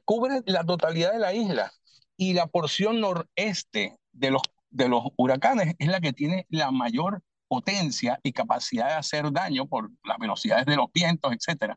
cubre 0.07 0.43
la 0.47 0.65
totalidad 0.65 1.13
de 1.13 1.19
la 1.19 1.35
isla 1.35 1.73
y 2.17 2.33
la 2.33 2.47
porción 2.47 3.01
noreste 3.01 3.99
de 4.13 4.31
los, 4.31 4.43
de 4.71 4.89
los 4.89 5.03
huracanes 5.17 5.75
es 5.79 5.89
la 5.89 6.01
que 6.01 6.15
tiene 6.15 6.47
la 6.49 6.71
mayor 6.71 7.23
potencia 7.49 8.19
y 8.23 8.33
capacidad 8.33 8.87
de 8.87 8.95
hacer 8.95 9.31
daño 9.33 9.67
por 9.67 9.91
las 10.05 10.19
velocidades 10.19 10.65
de 10.65 10.77
los 10.77 10.87
vientos, 10.95 11.33
etc. 11.33 11.75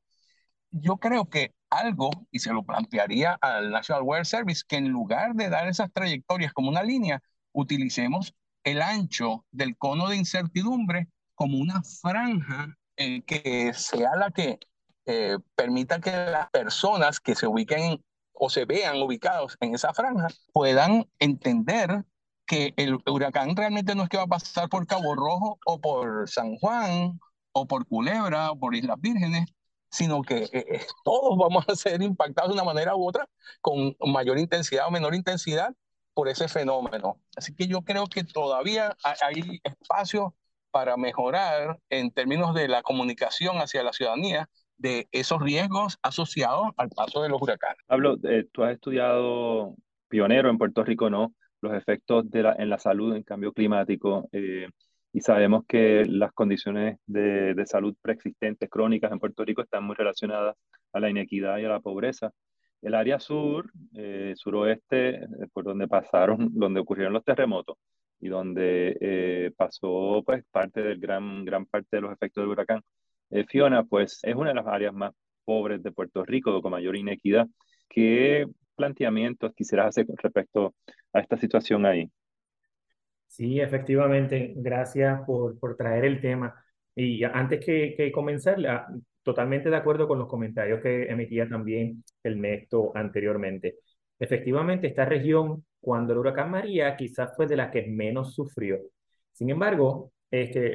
Yo 0.71 0.97
creo 0.97 1.29
que 1.29 1.53
algo, 1.69 2.11
y 2.31 2.39
se 2.39 2.53
lo 2.53 2.63
plantearía 2.63 3.33
al 3.41 3.71
National 3.71 4.03
Weather 4.03 4.25
Service, 4.25 4.63
que 4.67 4.77
en 4.77 4.89
lugar 4.89 5.33
de 5.35 5.49
dar 5.49 5.67
esas 5.67 5.91
trayectorias 5.91 6.53
como 6.53 6.69
una 6.69 6.83
línea, 6.83 7.21
utilicemos 7.51 8.33
el 8.63 8.81
ancho 8.81 9.45
del 9.51 9.75
cono 9.77 10.07
de 10.07 10.17
incertidumbre 10.17 11.07
como 11.35 11.57
una 11.57 11.81
franja 11.83 12.75
eh, 12.97 13.21
que 13.23 13.73
sea 13.73 14.15
la 14.15 14.31
que 14.31 14.59
eh, 15.05 15.37
permita 15.55 15.99
que 15.99 16.11
las 16.11 16.49
personas 16.49 17.19
que 17.19 17.35
se 17.35 17.47
ubiquen 17.47 18.03
o 18.39 18.49
se 18.49 18.65
vean 18.65 19.01
ubicados 19.01 19.57
en 19.59 19.75
esa 19.75 19.93
franja 19.93 20.27
puedan 20.53 21.05
entender 21.19 22.05
que 22.47 22.73
el 22.77 22.97
huracán 23.05 23.55
realmente 23.55 23.93
no 23.93 24.03
es 24.03 24.09
que 24.09 24.17
va 24.17 24.23
a 24.23 24.27
pasar 24.27 24.69
por 24.69 24.87
Cabo 24.87 25.13
Rojo 25.13 25.59
o 25.65 25.79
por 25.79 26.27
San 26.27 26.55
Juan 26.57 27.19
o 27.51 27.67
por 27.67 27.85
Culebra 27.85 28.51
o 28.51 28.57
por 28.57 28.73
Islas 28.73 28.99
Vírgenes, 28.99 29.45
sino 29.91 30.21
que 30.23 30.43
eh, 30.45 30.49
eh, 30.53 30.85
todos 31.03 31.37
vamos 31.37 31.65
a 31.67 31.75
ser 31.75 32.01
impactados 32.01 32.49
de 32.49 32.55
una 32.55 32.63
manera 32.63 32.95
u 32.95 33.07
otra 33.07 33.27
con 33.61 33.95
mayor 33.99 34.39
intensidad 34.39 34.87
o 34.87 34.91
menor 34.91 35.13
intensidad 35.13 35.75
por 36.13 36.27
ese 36.27 36.47
fenómeno. 36.47 37.21
Así 37.35 37.53
que 37.53 37.67
yo 37.67 37.83
creo 37.83 38.07
que 38.07 38.23
todavía 38.23 38.97
hay 39.21 39.59
espacio 39.63 40.35
para 40.71 40.97
mejorar 40.97 41.79
en 41.89 42.11
términos 42.11 42.55
de 42.55 42.67
la 42.67 42.83
comunicación 42.83 43.57
hacia 43.57 43.83
la 43.83 43.93
ciudadanía 43.93 44.49
de 44.79 45.07
esos 45.11 45.41
riesgos 45.41 45.99
asociados 46.01 46.69
al 46.77 46.89
paso 46.89 47.21
de 47.21 47.29
los 47.29 47.41
huracanes. 47.41 47.77
Pablo, 47.85 48.17
eh, 48.23 48.47
tú 48.51 48.63
has 48.63 48.73
estudiado 48.73 49.75
pionero 50.07 50.49
en 50.49 50.57
Puerto 50.57 50.83
Rico, 50.83 51.09
¿no? 51.09 51.33
Los 51.61 51.73
efectos 51.73 52.29
de 52.31 52.43
la, 52.43 52.55
en 52.57 52.69
la 52.69 52.79
salud 52.79 53.15
en 53.15 53.23
cambio 53.23 53.51
climático. 53.51 54.27
Eh, 54.31 54.67
y 55.11 55.21
sabemos 55.21 55.65
que 55.67 56.05
las 56.05 56.31
condiciones 56.31 56.97
de, 57.05 57.53
de, 57.53 57.65
salud 57.65 57.95
preexistentes 58.01 58.69
crónicas 58.69 59.11
en 59.11 59.19
Puerto 59.19 59.43
Rico 59.43 59.61
están 59.61 59.83
muy 59.83 59.95
relacionadas 59.95 60.55
a 60.93 60.99
la 60.99 61.09
inequidad 61.09 61.57
y 61.57 61.65
a 61.65 61.69
la 61.69 61.79
pobreza. 61.81 62.31
El 62.81 62.95
área 62.95 63.19
sur, 63.19 63.69
eh, 63.95 64.33
suroeste, 64.35 65.27
por 65.51 65.65
donde 65.65 65.87
pasaron, 65.87 66.49
donde 66.53 66.79
ocurrieron 66.79 67.13
los 67.13 67.25
terremotos 67.25 67.75
y 68.21 68.29
donde 68.29 69.53
pasó 69.57 70.21
pues 70.25 70.43
parte 70.51 70.81
del 70.81 70.99
gran, 70.99 71.43
gran 71.43 71.65
parte 71.65 71.97
de 71.97 72.01
los 72.01 72.11
efectos 72.13 72.43
del 72.43 72.51
huracán, 72.51 72.81
eh, 73.31 73.45
Fiona, 73.47 73.83
pues 73.83 74.19
es 74.23 74.35
una 74.35 74.49
de 74.49 74.55
las 74.55 74.67
áreas 74.67 74.93
más 74.93 75.13
pobres 75.45 75.81
de 75.83 75.91
Puerto 75.91 76.23
Rico, 76.25 76.61
con 76.61 76.71
mayor 76.71 76.95
inequidad. 76.95 77.47
¿Qué 77.87 78.47
planteamientos 78.75 79.53
quisieras 79.53 79.87
hacer 79.87 80.07
con 80.07 80.17
respecto 80.17 80.75
a 81.13 81.19
esta 81.19 81.37
situación 81.37 81.85
ahí? 81.85 82.09
Sí, 83.27 83.59
efectivamente, 83.59 84.53
gracias 84.57 85.21
por, 85.25 85.57
por 85.59 85.77
traer 85.77 86.05
el 86.05 86.19
tema. 86.21 86.53
Y 86.95 87.23
antes 87.23 87.63
que, 87.63 87.93
que 87.95 88.11
comenzar, 88.11 88.57
totalmente 89.23 89.69
de 89.69 89.75
acuerdo 89.75 90.07
con 90.07 90.19
los 90.19 90.27
comentarios 90.27 90.81
que 90.81 91.03
emitía 91.03 91.47
también 91.47 92.03
el 92.23 92.41
Néstor 92.41 92.91
anteriormente. 92.95 93.77
Efectivamente, 94.19 94.87
esta 94.87 95.05
región, 95.05 95.65
cuando 95.79 96.13
el 96.13 96.19
huracán 96.19 96.51
María, 96.51 96.95
quizás 96.97 97.35
fue 97.35 97.47
de 97.47 97.55
la 97.55 97.71
que 97.71 97.87
menos 97.87 98.33
sufrió. 98.33 98.79
Sin 99.31 99.49
embargo, 99.49 100.11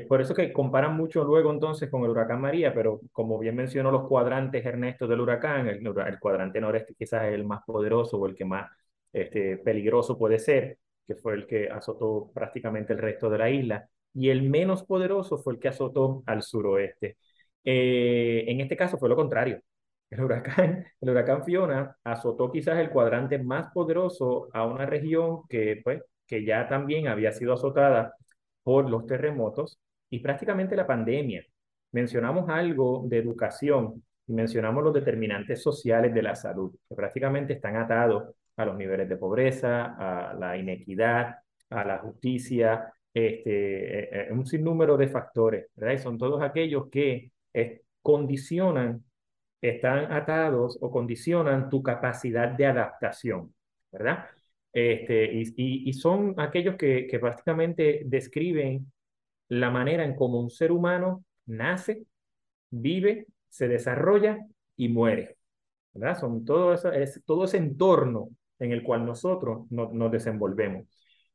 por 0.09 0.21
eso 0.21 0.35
que 0.35 0.53
comparan 0.53 0.97
mucho 0.97 1.23
luego 1.25 1.53
entonces 1.53 1.89
con 1.89 2.03
el 2.05 2.11
huracán 2.11 2.41
María, 2.41 2.75
pero 2.75 3.01
como 3.13 3.39
bien 3.39 3.55
mencionó 3.55 3.91
los 3.93 4.09
cuadrantes 4.09 4.65
Ernesto 4.67 5.07
del 5.07 5.21
huracán, 5.21 5.69
el, 5.69 5.87
el 5.87 6.19
cuadrante 6.19 6.61
noreste 6.61 6.95
quizás 6.99 7.25
es 7.27 7.35
el 7.35 7.45
más 7.45 7.63
poderoso 7.65 8.19
o 8.19 8.27
el 8.27 8.35
que 8.35 8.45
más 8.45 8.69
este, 9.13 9.59
peligroso 9.59 10.19
puede 10.19 10.39
ser, 10.41 10.79
que 11.07 11.15
fue 11.15 11.35
el 11.35 11.47
que 11.47 11.69
azotó 11.71 12.31
prácticamente 12.35 12.93
el 12.93 12.99
resto 12.99 13.31
de 13.31 13.39
la 13.39 13.51
isla, 13.51 13.89
y 14.13 14.31
el 14.31 14.43
menos 14.43 14.83
poderoso 14.85 15.39
fue 15.39 15.55
el 15.55 15.61
que 15.61 15.69
azotó 15.69 16.23
al 16.27 16.43
suroeste. 16.43 17.17
Eh, 17.65 18.45
en 18.49 18.61
este 18.61 18.77
caso 18.77 18.99
fue 18.99 19.09
lo 19.09 19.17
contrario. 19.17 19.61
El 20.11 20.21
huracán, 20.23 20.85
el 21.01 21.11
huracán 21.11 21.45
Fiona 21.45 21.97
azotó 22.05 22.51
quizás 22.51 22.79
el 22.79 22.91
cuadrante 22.91 23.39
más 23.39 23.73
poderoso 23.73 24.49
a 24.53 24.67
una 24.67 24.87
región 24.87 25.43
que, 25.49 25.81
pues, 25.85 26.03
que 26.27 26.45
ya 26.45 26.69
también 26.69 27.09
había 27.09 27.33
sido 27.33 27.55
azotada 27.55 28.15
por 28.65 28.91
los 28.91 29.07
terremotos 29.07 29.79
y 30.11 30.19
prácticamente 30.19 30.75
la 30.75 30.87
pandemia. 30.87 31.45
Mencionamos 31.93 32.49
algo 32.49 33.05
de 33.07 33.19
educación 33.19 34.03
y 34.27 34.33
mencionamos 34.33 34.83
los 34.83 34.95
determinantes 34.95 35.63
sociales 35.63 36.13
de 36.13 36.23
la 36.23 36.35
salud, 36.35 36.75
que 36.89 36.95
prácticamente 36.97 37.53
están 37.53 37.77
atados 37.77 38.35
a 38.57 38.65
los 38.65 38.77
niveles 38.77 39.09
de 39.09 39.17
pobreza, 39.17 39.95
a 39.97 40.35
la 40.35 40.57
inequidad, 40.57 41.37
a 41.71 41.85
la 41.85 41.99
justicia, 41.99 42.93
este, 43.13 44.01
eh, 44.01 44.29
eh, 44.29 44.33
un 44.33 44.47
sinnúmero 44.47 44.97
de 44.97 45.09
factores, 45.09 45.69
¿verdad? 45.77 45.95
Y 45.95 45.99
son 45.99 46.19
todos 46.19 46.43
aquellos 46.43 46.89
que 46.91 47.31
condicionan, 48.03 49.05
están 49.61 50.13
atados 50.13 50.79
o 50.81 50.91
condicionan 50.91 51.71
tu 51.71 51.83
capacidad 51.83 52.49
de 52.49 52.67
adaptación, 52.67 53.55
¿verdad? 53.91 54.27
Este, 54.75 55.33
y, 55.33 55.89
y, 55.89 55.93
son 55.93 56.35
aquellos 56.37 56.75
que, 56.77 57.07
que 57.07 57.21
prácticamente 57.21 58.03
describen 58.07 58.93
la 59.49 59.71
manera 59.71 60.05
en 60.05 60.17
cómo 60.17 60.41
un 60.41 60.51
ser 60.51 60.73
humano 60.73 61.25
nace, 61.47 62.05
vive, 62.71 63.29
se 63.49 63.69
desarrolla 63.69 64.39
y 64.77 64.89
muere. 64.89 65.37
¿verdad? 65.93 66.19
Son 66.19 66.45
todo, 66.45 66.75
eso, 66.75 66.93
es, 66.93 67.23
todo 67.25 67.45
ese 67.45 67.59
entorno 67.59 68.31
en 68.59 68.73
el 68.73 68.83
cual 68.83 69.07
nosotros 69.07 69.67
nos 69.71 70.11
desenvolvemos. 70.11 70.87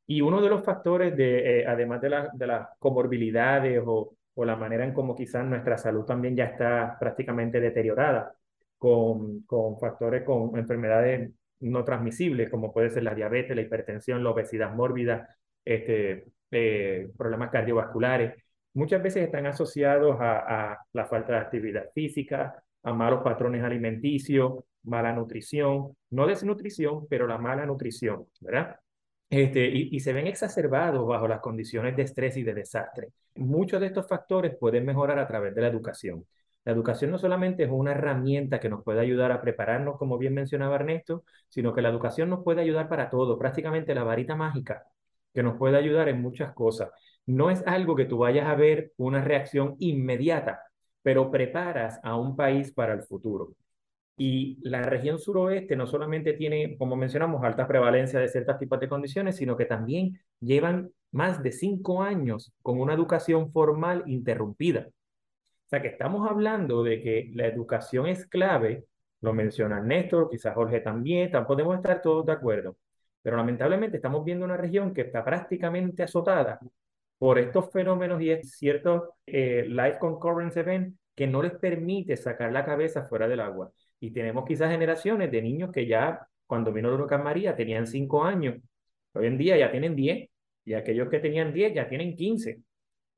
Y 0.06 0.22
uno 0.22 0.42
de 0.42 0.50
los 0.50 0.64
factores, 0.64 1.16
de, 1.16 1.62
eh, 1.62 1.66
además 1.68 2.02
de, 2.02 2.10
la, 2.10 2.30
de 2.34 2.48
las 2.48 2.68
comorbilidades 2.80 3.82
o, 3.86 4.16
o 4.34 4.46
la 4.46 4.56
manera 4.56 4.84
en 4.84 4.94
cómo 4.94 5.16
quizás 5.16 5.46
nuestra 5.46 5.78
salud 5.78 6.04
también 6.06 6.36
ya 6.36 6.46
está 6.46 6.98
prácticamente 7.00 7.60
deteriorada, 7.62 8.36
con, 8.78 9.42
con 9.44 9.78
factores, 9.80 10.24
con 10.24 10.58
enfermedades 10.58 11.32
no 11.60 11.84
transmisibles, 11.84 12.50
como 12.50 12.74
puede 12.74 12.90
ser 12.90 13.04
la 13.04 13.16
diabetes, 13.16 13.56
la 13.56 13.62
hipertensión, 13.62 14.24
la 14.24 14.32
obesidad 14.32 14.74
mórbida, 14.74 15.38
este, 15.66 16.26
eh, 16.52 17.10
problemas 17.18 17.52
cardiovasculares, 17.52 18.36
muchas 18.74 19.04
veces 19.04 19.24
están 19.24 19.46
asociados 19.46 20.18
a, 20.20 20.78
la 20.94 21.06
falta 21.06 21.34
de 21.34 21.40
actividad 21.40 21.90
física, 21.94 22.64
a 22.84 22.94
malos 22.94 23.22
patrones 23.24 23.64
alimenticios, 23.64 24.64
mala 24.84 25.14
nutrición, 25.14 25.96
no 26.12 26.28
desnutrición, 26.28 27.08
pero 27.08 27.28
la 27.28 27.38
mala 27.38 27.66
nutrición, 27.66 28.28
¿verdad? 28.40 28.78
Este, 29.30 29.68
y, 29.68 30.00
se 30.00 30.12
ven 30.14 30.26
exacerbados 30.26 31.08
bajo 31.08 31.28
las 31.28 31.40
condiciones 31.40 31.96
de 31.96 32.04
estrés 32.04 32.36
y 32.38 32.44
de 32.44 32.54
desastre. 32.56 33.10
Muchos 33.36 33.80
de 33.80 33.88
estos 33.88 34.08
factores 34.08 34.56
pueden 34.58 34.86
mejorar 34.86 35.20
a 35.20 35.28
través 35.28 35.54
de 35.54 35.62
la 35.62 35.68
educación. 35.68 36.26
La 36.66 36.74
educación 36.74 37.12
no 37.12 37.18
solamente 37.18 37.64
es 37.64 37.70
una 37.72 37.92
herramienta 37.92 38.60
que 38.60 38.70
nos 38.70 38.84
puede 38.84 39.00
ayudar 39.00 39.32
a 39.32 39.42
prepararnos, 39.42 39.98
como 39.98 40.18
bien 40.18 40.34
mencionaba 40.34 40.76
Ernesto, 40.76 41.24
sino 41.48 41.74
que 41.74 41.82
la 41.82 41.90
educación 41.90 42.30
nos 42.30 42.44
puede 42.44 42.62
ayudar 42.62 42.90
para 42.90 43.10
todo, 43.10 43.38
prácticamente 43.40 43.96
la 43.96 44.04
varita 44.04 44.36
mágica 44.36 44.86
que 45.34 45.44
nos 45.44 45.58
puede 45.58 45.78
ayudar 45.78 46.10
en 46.10 46.22
muchas 46.22 46.54
cosas. 46.54 46.90
No 47.26 47.52
es 47.52 47.64
algo 47.68 47.96
que 47.96 48.06
tú 48.06 48.20
vayas 48.20 48.48
a 48.48 48.56
ver 48.56 48.92
una 48.98 49.24
reacción 49.24 49.76
inmediata, 49.80 50.62
pero 51.02 51.32
preparas 51.32 52.00
a 52.04 52.16
un 52.16 52.36
país 52.36 52.72
para 52.74 52.94
el 52.94 53.04
futuro. 53.04 53.54
Y 54.18 54.60
la 54.64 54.84
región 54.84 55.18
suroeste 55.20 55.76
no 55.76 55.88
solamente 55.88 56.34
tiene, 56.34 56.78
como 56.78 56.96
mencionamos, 56.96 57.44
alta 57.44 57.68
prevalencia 57.68 58.20
de 58.20 58.28
ciertos 58.28 58.60
tipos 58.60 58.80
de 58.80 58.90
condiciones, 58.90 59.38
sino 59.38 59.56
que 59.56 59.66
también 59.66 60.20
llevan 60.42 60.92
más 61.12 61.42
de 61.42 61.52
cinco 61.52 62.04
años 62.04 62.52
con 62.62 62.80
una 62.82 62.94
educación 62.94 63.52
formal 63.52 64.04
interrumpida. 64.08 64.90
O 65.70 65.76
sea 65.76 65.84
que 65.84 65.90
estamos 65.90 66.28
hablando 66.28 66.82
de 66.82 67.00
que 67.00 67.30
la 67.36 67.46
educación 67.46 68.08
es 68.08 68.26
clave, 68.26 68.86
lo 69.22 69.34
menciona 69.34 69.80
Néstor, 69.80 70.28
quizás 70.28 70.56
Jorge 70.56 70.80
también, 70.80 71.30
podemos 71.46 71.76
estar 71.76 72.02
todos 72.02 72.26
de 72.26 72.32
acuerdo, 72.32 72.78
pero 73.22 73.38
lamentablemente 73.38 73.98
estamos 73.98 74.26
viendo 74.26 74.46
una 74.46 74.58
región 74.58 74.96
que 74.96 75.02
está 75.02 75.24
prácticamente 75.24 76.02
azotada 76.02 76.60
por 77.20 77.38
estos 77.38 77.72
fenómenos 77.72 78.20
y 78.20 78.36
ciertos 78.44 79.10
eh, 79.28 79.66
life 79.68 80.00
concurrence 80.00 80.60
events 80.60 80.98
que 81.14 81.28
no 81.28 81.44
les 81.44 81.52
permite 81.52 82.18
sacar 82.18 82.52
la 82.52 82.66
cabeza 82.66 83.06
fuera 83.08 83.28
del 83.28 83.40
agua. 83.40 83.72
Y 84.00 84.10
tenemos 84.10 84.46
quizás 84.46 84.72
generaciones 84.72 85.30
de 85.30 85.42
niños 85.44 85.72
que 85.72 85.86
ya 85.86 86.28
cuando 86.48 86.74
vino 86.74 86.90
el 86.90 86.96
huracán 86.96 87.24
María 87.24 87.56
tenían 87.56 87.86
5 87.86 88.24
años, 88.24 88.56
hoy 89.14 89.28
en 89.28 89.38
día 89.38 89.56
ya 89.56 89.70
tienen 89.70 89.96
10, 89.96 90.30
y 90.66 90.74
aquellos 90.74 91.10
que 91.10 91.20
tenían 91.20 91.54
10 91.54 91.76
ya 91.76 91.88
tienen 91.88 92.16
15. 92.16 92.60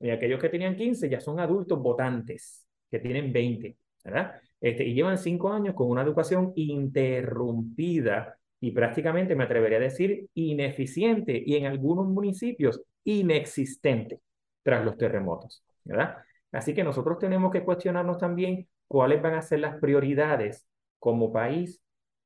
Y 0.02 0.10
aquellos 0.10 0.40
que 0.40 0.50
tenían 0.50 0.76
15 0.76 1.10
ya 1.10 1.20
son 1.20 1.40
adultos 1.40 1.80
votantes, 1.80 2.66
que 2.90 3.00
tienen 3.00 3.32
20, 3.32 3.78
¿verdad? 4.04 4.34
Este, 4.60 4.84
y 4.84 4.94
llevan 4.94 5.18
5 5.18 5.52
años 5.52 5.76
con 5.76 5.90
una 5.90 6.02
educación 6.02 6.54
interrumpida 6.56 8.38
y 8.60 8.72
prácticamente 8.72 9.36
me 9.36 9.44
atrevería 9.44 9.78
a 9.78 9.82
decir 9.82 10.28
ineficiente 10.34 11.42
y 11.44 11.56
en 11.56 11.66
algunos 11.66 12.08
municipios 12.08 12.82
inexistente 13.04 14.20
tras 14.64 14.86
los 14.86 14.98
terremotos, 14.98 15.64
¿verdad? 15.84 16.18
Así 16.52 16.74
que 16.74 16.84
nosotros 16.84 17.18
tenemos 17.18 17.52
que 17.52 17.64
cuestionarnos 17.64 18.18
también 18.18 18.68
cuáles 18.88 19.22
van 19.22 19.36
a 19.36 19.42
ser 19.42 19.60
las 19.60 19.80
prioridades 19.80 20.68
como 21.00 21.32
país 21.32 21.82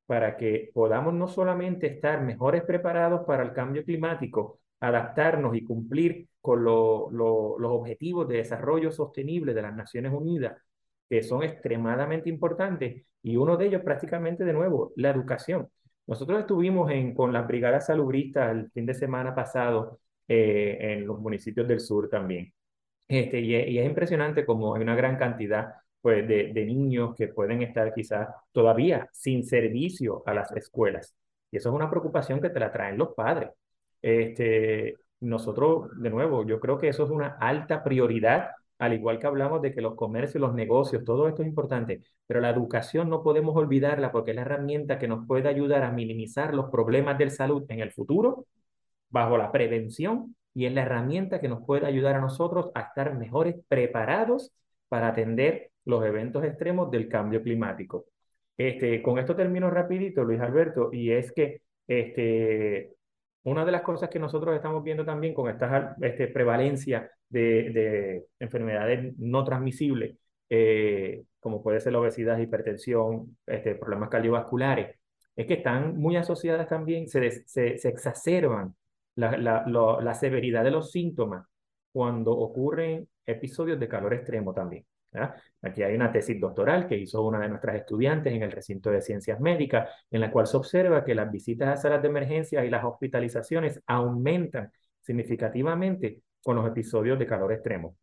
para 0.05 0.37
que 0.37 0.71
podamos 0.73 1.13
no 1.13 1.27
solamente 1.27 1.87
estar 1.87 2.21
mejores 2.21 2.63
preparados 2.63 3.25
para 3.25 3.43
el 3.43 3.53
cambio 3.53 3.83
climático, 3.83 4.59
adaptarnos 4.87 5.55
y 5.55 5.63
cumplir 5.63 6.27
con 6.41 6.63
lo, 6.63 7.09
lo, 7.11 7.57
los 7.59 7.71
objetivos 7.71 8.27
de 8.27 8.37
desarrollo 8.37 8.91
sostenible 8.91 9.53
de 9.53 9.61
las 9.61 9.75
Naciones 9.75 10.13
Unidas, 10.13 10.61
que 11.09 11.23
son 11.23 11.43
extremadamente 11.43 12.29
importantes 12.29 13.05
y 13.23 13.37
uno 13.37 13.57
de 13.57 13.65
ellos 13.67 13.81
prácticamente 13.83 14.43
de 14.45 14.53
nuevo, 14.53 14.93
la 14.95 15.09
educación. 15.09 15.67
Nosotros 16.07 16.39
estuvimos 16.41 16.91
en, 16.91 17.15
con 17.15 17.33
las 17.33 17.47
brigadas 17.47 17.87
salubristas 17.87 18.51
el 18.51 18.69
fin 18.71 18.85
de 18.85 18.93
semana 18.93 19.33
pasado 19.33 19.99
eh, 20.27 20.77
en 20.79 21.07
los 21.07 21.19
municipios 21.19 21.67
del 21.67 21.79
sur 21.79 22.09
también. 22.09 22.53
Este, 23.07 23.39
y, 23.39 23.55
y, 23.55 23.79
es 23.79 23.85
impresionante 23.85 24.45
como 24.45 24.75
hay 24.75 24.81
una 24.83 24.95
gran 24.95 25.17
cantidad 25.17 25.73
pues, 26.01 26.27
de, 26.27 26.53
de 26.53 26.65
niños 26.65 27.15
que 27.15 27.27
pueden 27.29 27.61
estar 27.63 27.93
quizás 27.93 28.29
todavía 28.51 29.09
sin 29.11 29.43
servicio 29.43 30.23
a 30.25 30.33
las 30.33 30.51
escuelas. 30.53 31.15
Y 31.51 31.57
eso 31.57 31.69
es 31.69 31.75
una 31.75 31.89
preocupación 31.89 32.41
que 32.41 32.49
te 32.49 32.59
la 32.59 32.71
traen 32.71 32.97
los 32.97 33.13
padres. 33.15 33.49
Este, 34.01 34.95
nosotros, 35.19 35.89
de 35.99 36.09
nuevo, 36.09 36.45
yo 36.45 36.59
creo 36.59 36.77
que 36.77 36.89
eso 36.89 37.03
es 37.03 37.09
una 37.09 37.37
alta 37.39 37.83
prioridad, 37.83 38.51
al 38.79 38.93
igual 38.93 39.19
que 39.19 39.27
hablamos 39.27 39.61
de 39.61 39.73
que 39.73 39.81
los 39.81 39.95
comercios, 39.95 40.41
los 40.41 40.53
negocios, 40.53 41.03
todo 41.05 41.27
esto 41.27 41.41
es 41.41 41.47
importante, 41.47 42.01
pero 42.27 42.41
la 42.41 42.49
educación 42.49 43.09
no 43.09 43.23
podemos 43.23 43.55
olvidarla 43.55 44.11
porque 44.11 44.31
es 44.31 44.35
la 44.35 44.43
herramienta 44.43 44.99
que 44.99 45.07
nos 45.07 45.25
puede 45.27 45.47
ayudar 45.49 45.83
a 45.83 45.91
minimizar 45.91 46.53
los 46.53 46.69
problemas 46.69 47.17
de 47.17 47.29
salud 47.29 47.63
en 47.69 47.79
el 47.79 47.91
futuro 47.91 48.45
bajo 49.09 49.37
la 49.37 49.51
prevención 49.51 50.35
y 50.53 50.65
es 50.65 50.73
la 50.73 50.83
herramienta 50.83 51.39
que 51.39 51.49
nos 51.49 51.65
puede 51.65 51.85
ayudar 51.85 52.15
a 52.15 52.21
nosotros 52.21 52.71
a 52.75 52.81
estar 52.81 53.15
mejores 53.15 53.55
preparados 53.67 54.51
para 54.89 55.09
atender 55.09 55.71
los 55.85 56.03
eventos 56.05 56.43
extremos 56.43 56.91
del 56.91 57.07
cambio 57.09 57.41
climático. 57.43 58.05
Este, 58.57 59.01
con 59.01 59.19
esto 59.19 59.35
termino 59.35 59.69
rapidito, 59.69 60.23
Luis 60.23 60.39
Alberto, 60.39 60.89
y 60.93 61.11
es 61.11 61.31
que 61.33 61.61
este, 61.87 62.94
una 63.45 63.63
de 63.63 63.71
las 63.71 63.81
cosas 63.83 64.09
que 64.09 64.19
nosotros 64.19 64.55
estamos 64.55 64.83
viendo 64.83 65.05
también 65.05 65.33
con 65.33 65.49
esta 65.49 65.95
este, 66.01 66.27
prevalencia 66.27 67.11
de, 67.29 67.69
de, 67.71 68.25
enfermedades 68.39 69.13
no 69.19 69.43
transmisibles, 69.43 70.17
eh, 70.49 71.23
como 71.39 71.61
puede 71.61 71.79
ser 71.79 71.93
la 71.93 71.99
obesidad, 71.99 72.39
hipertensión, 72.39 73.37
este, 73.45 73.75
problemas 73.75 74.09
cardiovasculares, 74.09 74.97
es 75.35 75.45
que 75.45 75.55
están 75.55 75.97
muy 75.97 76.15
asociadas 76.15 76.67
también, 76.67 77.07
se, 77.07 77.27
exacerban 77.87 78.75
la 79.15 80.13
severidad 80.15 80.63
de 80.63 80.71
los 80.71 80.91
síntomas 80.91 81.45
cuando 81.91 82.31
ocurren 82.31 83.07
episodios 83.25 83.79
de 83.79 83.87
calor 83.87 84.13
extremo 84.13 84.53
también. 84.53 84.85
Aquí 85.61 85.83
hay 85.83 85.95
una 85.95 86.11
tesis 86.11 86.39
doctoral 86.39 86.87
que 86.87 86.97
hizo 86.97 87.23
una 87.23 87.39
de 87.39 87.49
nuestras 87.49 87.75
estudiantes 87.75 88.33
en 88.33 88.43
el 88.43 88.51
recinto 88.51 88.91
de 88.91 89.01
ciencias 89.01 89.39
médicas, 89.39 89.89
en 90.11 90.21
la 90.21 90.31
cual 90.31 90.47
se 90.47 90.57
observa 90.57 91.03
que 91.03 91.15
las 91.15 91.31
visitas 91.31 91.69
a 91.69 91.77
salas 91.77 92.01
de 92.01 92.07
emergencia 92.07 92.63
y 92.63 92.69
las 92.69 92.83
hospitalizaciones 92.83 93.81
aumentan 93.87 94.71
significativamente 95.01 96.21
con 96.43 96.55
los 96.55 96.67
episodios 96.67 97.17
de 97.17 97.25
calor 97.25 97.51
extremo. 97.53 97.95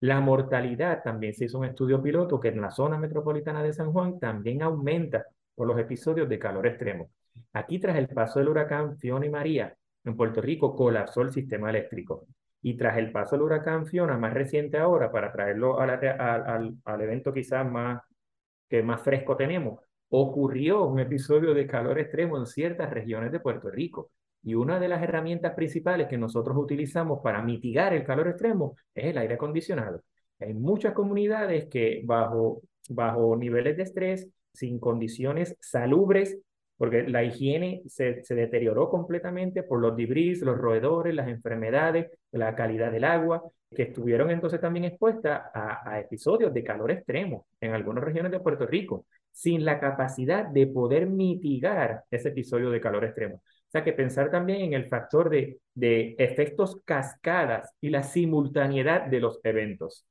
La 0.00 0.20
mortalidad, 0.20 1.02
también 1.02 1.32
se 1.32 1.46
hizo 1.46 1.58
un 1.58 1.64
estudio 1.64 2.02
piloto 2.02 2.38
que 2.38 2.48
en 2.48 2.60
la 2.60 2.70
zona 2.70 2.98
metropolitana 2.98 3.62
de 3.62 3.72
San 3.72 3.92
Juan 3.92 4.18
también 4.18 4.62
aumenta 4.62 5.24
por 5.54 5.66
los 5.66 5.78
episodios 5.78 6.28
de 6.28 6.38
calor 6.38 6.66
extremo. 6.66 7.10
Aquí 7.54 7.78
tras 7.78 7.96
el 7.96 8.08
paso 8.08 8.38
del 8.38 8.48
huracán 8.48 8.98
Fiona 8.98 9.24
y 9.26 9.30
María, 9.30 9.74
en 10.04 10.16
Puerto 10.16 10.40
Rico 10.40 10.76
colapsó 10.76 11.22
el 11.22 11.32
sistema 11.32 11.70
eléctrico 11.70 12.26
y 12.66 12.76
tras 12.76 12.98
el 12.98 13.12
paso 13.12 13.36
del 13.36 13.44
huracán 13.44 13.86
Fiona, 13.86 14.18
más 14.18 14.34
reciente 14.34 14.76
ahora, 14.76 15.12
para 15.12 15.30
traerlo 15.30 15.78
a 15.78 15.84
al, 15.84 16.76
al, 16.84 17.00
evento 17.00 17.32
quizás 17.32 17.64
más, 17.70 18.02
que 18.68 18.82
más 18.82 19.00
fresco 19.02 19.36
tenemos, 19.36 19.78
ocurrió 20.08 20.84
un 20.84 20.98
episodio 20.98 21.54
de 21.54 21.68
calor 21.68 22.00
extremo 22.00 22.36
en 22.36 22.44
ciertas 22.44 22.90
regiones 22.90 23.30
de 23.30 23.38
Puerto 23.38 23.70
Rico. 23.70 24.10
Y 24.42 24.56
una 24.56 24.80
de 24.80 24.88
las 24.88 25.00
herramientas 25.00 25.54
principales 25.54 26.08
que 26.08 26.18
nosotros 26.18 26.56
utilizamos 26.56 27.20
para 27.22 27.40
mitigar 27.40 27.94
el 27.94 28.02
calor 28.02 28.26
extremo 28.26 28.74
es 28.92 29.04
el 29.04 29.18
aire 29.18 29.34
acondicionado. 29.34 30.02
Hay 30.40 30.52
muchas 30.52 30.92
comunidades 30.92 31.68
que 31.70 32.02
bajo, 32.04 32.62
bajo 32.88 33.36
niveles 33.36 33.76
de 33.76 33.84
estrés, 33.84 34.28
sin 34.52 34.80
condiciones 34.80 35.56
salubres 35.60 36.36
porque 36.76 37.04
la 37.04 37.24
higiene 37.24 37.82
se, 37.86 38.22
se, 38.22 38.34
deterioró 38.34 38.90
completamente 38.90 39.62
por 39.62 39.80
los 39.80 39.96
debris, 39.96 40.42
los 40.42 40.58
roedores, 40.58 41.14
las 41.14 41.28
enfermedades, 41.28 42.10
la 42.36 42.54
calidad 42.54 42.92
del 42.92 43.04
agua, 43.04 43.42
que 43.70 43.82
estuvieron 43.82 44.30
entonces 44.30 44.60
también 44.60 44.84
expuestas 44.84 45.42
a, 45.52 45.90
a 45.90 46.00
episodios 46.00 46.52
de 46.54 46.64
calor 46.64 46.90
extremo 46.90 47.46
en 47.60 47.72
algunas 47.72 48.04
regiones 48.04 48.32
de 48.32 48.40
Puerto 48.40 48.66
Rico, 48.66 49.06
sin 49.32 49.64
la 49.64 49.78
capacidad 49.78 50.46
de 50.46 50.66
poder 50.66 51.06
mitigar 51.06 52.04
ese 52.10 52.28
episodio 52.28 52.70
de 52.70 52.80
calor 52.80 53.04
extremo. 53.04 53.36
O 53.36 53.70
sea 53.70 53.84
que 53.84 53.92
pensar 53.92 54.30
también 54.30 54.62
en 54.62 54.72
el 54.72 54.88
factor 54.88 55.28
de, 55.28 55.58
de 55.74 56.14
efectos 56.18 56.80
cascadas 56.84 57.70
y 57.80 57.90
la 57.90 58.02
simultaneidad 58.02 59.06
de 59.06 59.20
los 59.20 59.40
eventos, 59.42 60.06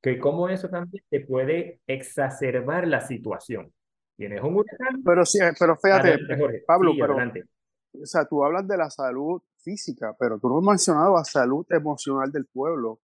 que 0.00 0.18
cómo 0.18 0.48
eso 0.48 0.68
también 0.68 1.04
te 1.10 1.20
puede 1.20 1.80
exacerbar 1.86 2.86
la 2.86 3.00
situación. 3.00 3.72
Tienes 4.16 4.42
un 4.42 4.54
huracán. 4.54 5.02
Pero 5.04 5.26
sí, 5.26 5.38
pero 5.58 5.76
fíjate, 5.76 6.18
Pablo, 6.66 6.92
pero, 6.98 7.16
o 7.16 8.06
sea, 8.06 8.24
tú 8.24 8.44
hablas 8.44 8.66
de 8.66 8.76
la 8.76 8.88
salud 8.88 9.42
física, 9.64 10.14
pero 10.18 10.38
tú 10.38 10.48
no 10.48 10.58
has 10.58 10.64
mencionado 10.64 11.16
la 11.16 11.24
salud 11.24 11.66
emocional 11.70 12.30
del 12.30 12.46
pueblo, 12.46 13.00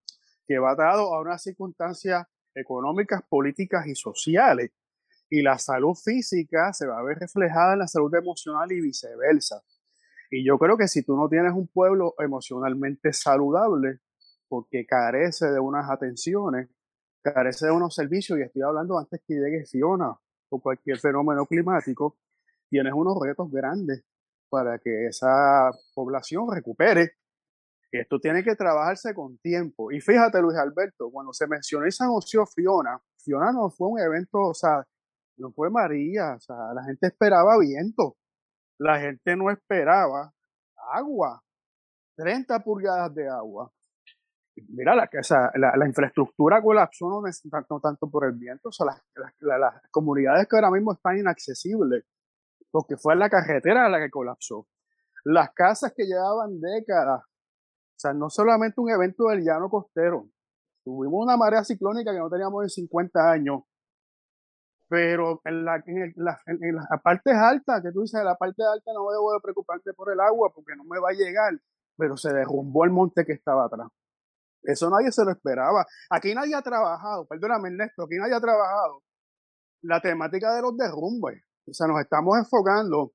que 0.47 0.59
va 0.59 0.75
dado 0.75 1.15
a 1.15 1.21
unas 1.21 1.43
circunstancias 1.43 2.27
económicas, 2.55 3.23
políticas 3.29 3.87
y 3.87 3.95
sociales. 3.95 4.71
Y 5.29 5.43
la 5.43 5.59
salud 5.59 5.95
física 5.95 6.73
se 6.73 6.87
va 6.87 6.99
a 6.99 7.03
ver 7.03 7.19
reflejada 7.19 7.75
en 7.75 7.79
la 7.81 7.87
salud 7.87 8.15
emocional 8.15 8.71
y 8.73 8.81
viceversa. 8.81 9.63
Y 10.31 10.45
yo 10.45 10.59
creo 10.59 10.77
que 10.77 10.89
si 10.89 11.03
tú 11.03 11.17
no 11.17 11.29
tienes 11.29 11.53
un 11.53 11.69
pueblo 11.69 12.15
emocionalmente 12.19 13.13
saludable, 13.13 14.01
porque 14.49 14.85
carece 14.87 15.47
de 15.51 15.61
unas 15.61 15.89
atenciones, 15.89 16.69
carece 17.23 17.67
de 17.67 17.73
unos 17.73 17.95
servicios, 17.95 18.39
y 18.39 18.43
estoy 18.43 18.63
hablando 18.63 18.99
antes 18.99 19.21
que 19.27 19.35
llegue 19.35 19.65
Fiona, 19.67 20.19
o 20.49 20.61
cualquier 20.61 20.99
fenómeno 20.99 21.47
climático, 21.47 22.19
tienes 22.69 22.93
unos 22.93 23.17
retos 23.21 23.51
grandes 23.51 24.05
para 24.51 24.79
que 24.79 25.07
esa 25.07 25.71
población 25.95 26.47
recupere. 26.53 27.13
Esto 27.93 28.21
tiene 28.21 28.45
que 28.45 28.55
trabajarse 28.55 29.15
con 29.15 29.39
tiempo. 29.39 29.91
Y 29.91 30.01
fíjate, 30.01 30.41
Luis 30.41 30.59
Alberto, 30.59 31.11
cuando 31.11 31.33
se 31.33 31.47
mencionó 31.47 31.87
y 31.87 31.93
se 31.93 32.05
Fiona, 32.55 33.01
Fiona 33.19 33.53
no 33.53 33.71
fue 33.71 33.89
un 33.89 34.01
evento, 34.01 34.39
o 34.39 34.55
sea, 34.55 34.87
no 35.39 35.51
fue 35.53 35.71
María, 35.71 36.35
o 36.35 36.41
sea, 36.41 36.57
la 36.75 36.85
gente 36.85 37.09
esperaba 37.09 37.59
viento, 37.59 38.17
la 38.79 39.01
gente 39.01 39.37
no 39.37 39.51
esperaba 39.51 40.33
agua, 40.93 41.43
30 42.17 42.61
pulgadas 42.61 43.15
de 43.15 43.29
agua 43.29 43.73
mira, 44.69 44.95
la, 44.95 45.09
la, 45.55 45.77
la, 45.77 45.87
infraestructura 45.87 46.63
colapsó 46.63 47.09
no, 47.09 47.23
tanto, 47.51 47.81
tanto 47.81 48.11
por 48.11 48.27
el 48.27 48.33
viento, 48.33 48.69
o 48.69 48.73
sea, 48.73 48.87
las, 48.87 49.03
las, 49.41 49.75
comunidades 49.91 50.47
que 50.49 50.57
ahora 50.57 50.71
mismo 50.71 50.93
están 50.93 51.19
inaccesibles, 51.19 52.05
porque 52.71 52.97
fue 52.97 53.17
la 53.17 53.29
carretera 53.29 53.89
la 53.89 53.99
que 53.99 54.11
colapsó. 54.11 54.67
Las 55.25 55.53
casas 55.53 55.93
que 55.95 56.05
llevaban 56.05 56.61
décadas, 56.61 57.23
o 57.23 57.99
sea, 57.99 58.13
no 58.13 58.31
solamente 58.31 58.81
un 58.81 58.91
evento 58.91 59.29
del 59.29 59.45
llano 59.45 59.69
costero, 59.69 60.29
tuvimos 60.85 61.25
una 61.25 61.37
marea 61.37 61.65
ciclónica 61.65 62.13
que 62.13 62.19
no 62.19 62.31
teníamos 62.31 62.65
en 62.65 62.71
50 62.71 63.31
años, 63.31 63.63
pero 64.89 65.41
en 65.45 65.65
la, 65.65 65.83
en, 65.87 66.13
la, 66.17 66.41
en 66.47 66.75
la 66.75 67.01
parte 67.03 67.33
alta, 67.33 67.81
que 67.83 67.93
tú 67.93 68.03
dices, 68.03 68.25
la 68.25 68.37
parte 68.37 68.63
alta 68.65 68.93
no 68.93 69.11
debo 69.11 69.33
de 69.33 69.41
preocuparme 69.41 69.93
por 69.95 70.13
el 70.13 70.21
agua 70.21 70.51
porque 70.55 70.75
no 70.77 70.85
me 70.85 70.99
va 70.99 71.11
a 71.11 71.13
llegar, 71.13 71.53
pero 71.97 72.17
se 72.17 72.33
derrumbó 72.33 72.85
el 72.85 72.91
monte 72.91 73.25
que 73.25 73.33
estaba 73.33 73.67
atrás. 73.67 73.89
Eso 74.63 74.91
nadie 74.91 75.13
se 75.13 75.25
lo 75.25 75.31
esperaba. 75.31 75.87
Aquí 76.11 76.35
nadie 76.35 76.55
ha 76.55 76.63
trabajado, 76.63 77.27
perdóname 77.27 77.69
Ernesto, 77.69 78.05
aquí 78.05 78.17
nadie 78.17 78.35
ha 78.35 78.41
trabajado 78.41 79.03
la 79.83 80.01
temática 80.01 80.55
de 80.55 80.63
los 80.63 80.77
derrumbes. 80.77 81.43
O 81.67 81.73
sea, 81.73 81.87
nos 81.87 82.01
estamos 82.01 82.39
enfocando 82.39 83.13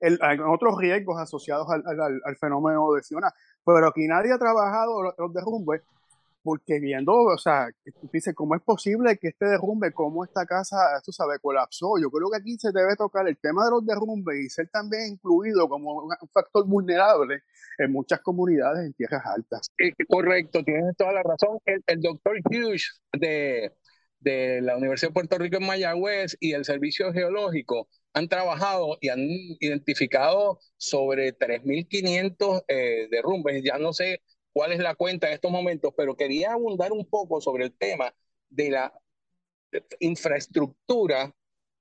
en, 0.00 0.18
otros 0.42 0.78
riesgos 0.78 1.18
asociados 1.18 1.68
al, 1.70 1.82
al, 1.86 2.20
al, 2.24 2.36
fenómeno 2.36 2.92
de 2.92 3.02
Fiona, 3.02 3.32
pero 3.64 3.88
aquí 3.88 4.06
nadie 4.06 4.32
ha 4.32 4.38
trabajado 4.38 5.02
los, 5.02 5.14
los 5.18 5.32
derrumbes 5.32 5.82
porque 6.48 6.80
viendo, 6.80 7.12
o 7.12 7.36
sea, 7.36 7.68
dice, 8.10 8.32
¿cómo 8.32 8.54
es 8.54 8.62
posible 8.62 9.18
que 9.18 9.28
este 9.28 9.44
derrumbe, 9.44 9.92
cómo 9.92 10.24
esta 10.24 10.46
casa, 10.46 10.76
tú 11.04 11.12
sabes, 11.12 11.40
colapsó? 11.42 11.98
Yo 12.00 12.10
creo 12.10 12.30
que 12.30 12.38
aquí 12.38 12.56
se 12.58 12.70
debe 12.72 12.96
tocar 12.96 13.28
el 13.28 13.36
tema 13.36 13.66
de 13.66 13.72
los 13.72 13.84
derrumbes 13.84 14.36
y 14.38 14.48
ser 14.48 14.68
también 14.70 15.12
incluido 15.12 15.68
como 15.68 16.04
un 16.04 16.28
factor 16.32 16.66
vulnerable 16.66 17.42
en 17.76 17.92
muchas 17.92 18.20
comunidades 18.20 18.86
en 18.86 18.94
tierras 18.94 19.26
altas. 19.26 19.70
correcto, 20.08 20.64
tienes 20.64 20.96
toda 20.96 21.12
la 21.12 21.22
razón. 21.22 21.58
El, 21.66 21.82
el 21.86 22.00
doctor 22.00 22.38
Hughes 22.50 23.02
de, 23.12 23.72
de 24.20 24.60
la 24.62 24.76
Universidad 24.76 25.10
de 25.10 25.14
Puerto 25.14 25.38
Rico 25.38 25.58
en 25.58 25.66
Mayagüez 25.66 26.36
y 26.40 26.52
el 26.52 26.64
Servicio 26.64 27.12
Geológico 27.12 27.88
han 28.12 28.28
trabajado 28.28 28.98
y 29.00 29.08
han 29.10 29.20
identificado 29.60 30.60
sobre 30.76 31.36
3.500 31.36 32.64
eh, 32.68 33.08
derrumbes. 33.10 33.62
Ya 33.62 33.78
no 33.78 33.92
sé 33.92 34.22
cuál 34.52 34.72
es 34.72 34.80
la 34.80 34.94
cuenta 34.94 35.28
en 35.28 35.34
estos 35.34 35.50
momentos, 35.50 35.92
pero 35.96 36.16
quería 36.16 36.52
abundar 36.52 36.92
un 36.92 37.08
poco 37.08 37.40
sobre 37.40 37.66
el 37.66 37.76
tema 37.76 38.14
de 38.48 38.70
la 38.70 38.92
infraestructura 40.00 41.34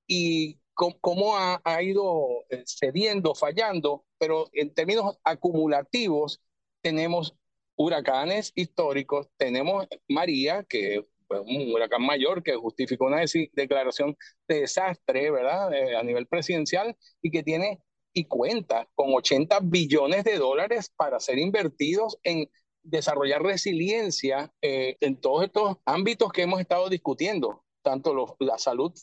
y 0.08 0.60
cómo, 0.74 1.36
ha, 1.38 1.62
ha, 1.64 1.82
ido 1.82 2.46
eh, 2.50 2.64
cediendo, 2.66 3.34
fallando, 3.36 4.06
pero 4.20 4.48
en 4.54 4.74
términos 4.74 5.18
acumulativos 5.24 6.42
tenemos 6.82 7.36
huracanes 7.76 8.52
históricos, 8.56 9.28
tenemos 9.38 9.88
María, 10.08 10.64
que 10.64 11.06
pues, 11.28 11.42
un 11.42 11.74
huracán 11.74 12.04
mayor 12.06 12.44
que 12.44 12.56
justificó 12.56 13.06
una 13.06 13.22
declaración 13.54 14.16
de 14.48 14.62
desastre, 14.62 15.32
¿verdad? 15.32 15.74
Eh, 15.74 15.96
a 15.96 16.04
nivel 16.04 16.28
presidencial 16.28 16.96
y 17.22 17.32
que 17.32 17.44
tiene 17.44 17.82
y 18.14 18.26
cuenta 18.26 18.90
con 18.96 19.14
80 19.14 19.60
billones 19.64 20.24
de 20.24 20.38
dólares 20.38 20.92
para 20.96 21.20
ser 21.20 21.38
invertidos 21.38 22.18
en 22.24 22.50
desarrollar 22.82 23.44
resiliencia 23.44 24.52
eh, 24.62 24.98
en 25.02 25.20
todos 25.20 25.44
estos 25.44 25.78
ámbitos 25.86 26.32
que 26.32 26.44
hemos 26.44 26.60
estado 26.60 26.90
discutiendo, 26.90 27.64
tanto 27.84 28.36
la 28.40 28.58
salud 28.58 28.94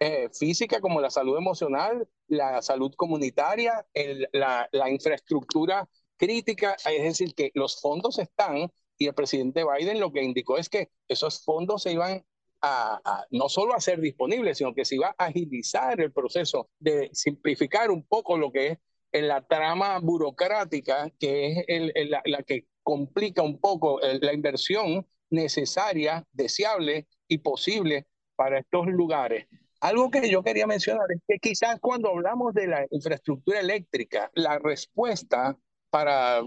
eh, 0.00 0.28
física 0.32 0.80
como 0.80 1.00
la 1.00 1.10
salud 1.10 1.36
emocional, 1.36 2.08
la 2.28 2.62
salud 2.62 2.92
comunitaria, 2.96 3.84
la, 4.32 4.68
la 4.72 4.90
infraestructura 4.90 5.88
crítica, 6.16 6.76
es 6.86 7.02
decir, 7.02 7.34
que 7.34 7.50
los 7.54 7.80
fondos 7.80 8.18
están 8.18 8.70
y 8.98 9.06
el 9.06 9.14
presidente 9.14 9.64
Biden 9.64 10.00
lo 10.00 10.12
que 10.12 10.22
indicó 10.22 10.58
es 10.58 10.68
que 10.68 10.90
esos 11.08 11.44
fondos 11.44 11.82
se 11.82 11.92
iban 11.92 12.24
a, 12.62 13.26
no 13.30 13.48
solo 13.48 13.74
a 13.74 13.80
ser 13.80 14.00
disponibles, 14.00 14.58
sino 14.58 14.74
que 14.74 14.84
se 14.84 14.94
iba 14.94 15.14
a 15.18 15.26
agilizar 15.26 16.00
el 16.00 16.12
proceso 16.12 16.70
de 16.78 17.10
simplificar 17.12 17.90
un 17.90 18.04
poco 18.04 18.38
lo 18.38 18.52
que 18.52 18.66
es 18.68 18.78
en 19.10 19.28
la 19.28 19.42
trama 19.42 19.98
burocrática, 19.98 21.10
que 21.18 21.64
es 21.66 22.08
la, 22.08 22.42
que 22.44 22.66
complica 22.82 23.42
un 23.42 23.60
poco 23.60 24.00
la 24.00 24.32
inversión 24.32 25.06
necesaria, 25.30 26.24
deseable 26.32 27.08
y 27.26 27.38
posible 27.38 28.06
para 28.36 28.60
estos 28.60 28.86
lugares. 28.86 29.46
Algo 29.80 30.10
que 30.10 30.30
yo 30.30 30.42
quería 30.44 30.66
mencionar 30.66 31.06
es 31.10 31.20
que 31.26 31.38
quizás 31.38 31.80
cuando 31.80 32.10
hablamos 32.10 32.54
de 32.54 32.68
la 32.68 32.86
infraestructura 32.90 33.58
eléctrica, 33.58 34.30
la 34.34 34.58
respuesta 34.58 35.58
para 35.90 36.42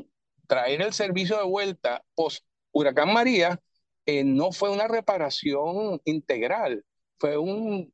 traer 0.48 0.82
el 0.82 0.94
servicio 0.94 1.38
de 1.38 1.44
vuelta 1.44 2.04
post 2.16 2.46
huracán 2.72 3.14
María 3.14 3.60
eh, 4.06 4.24
no 4.24 4.52
fue 4.52 4.70
una 4.70 4.88
reparación 4.88 6.02
integral, 6.06 6.84
fue 7.18 7.38
un, 7.38 7.92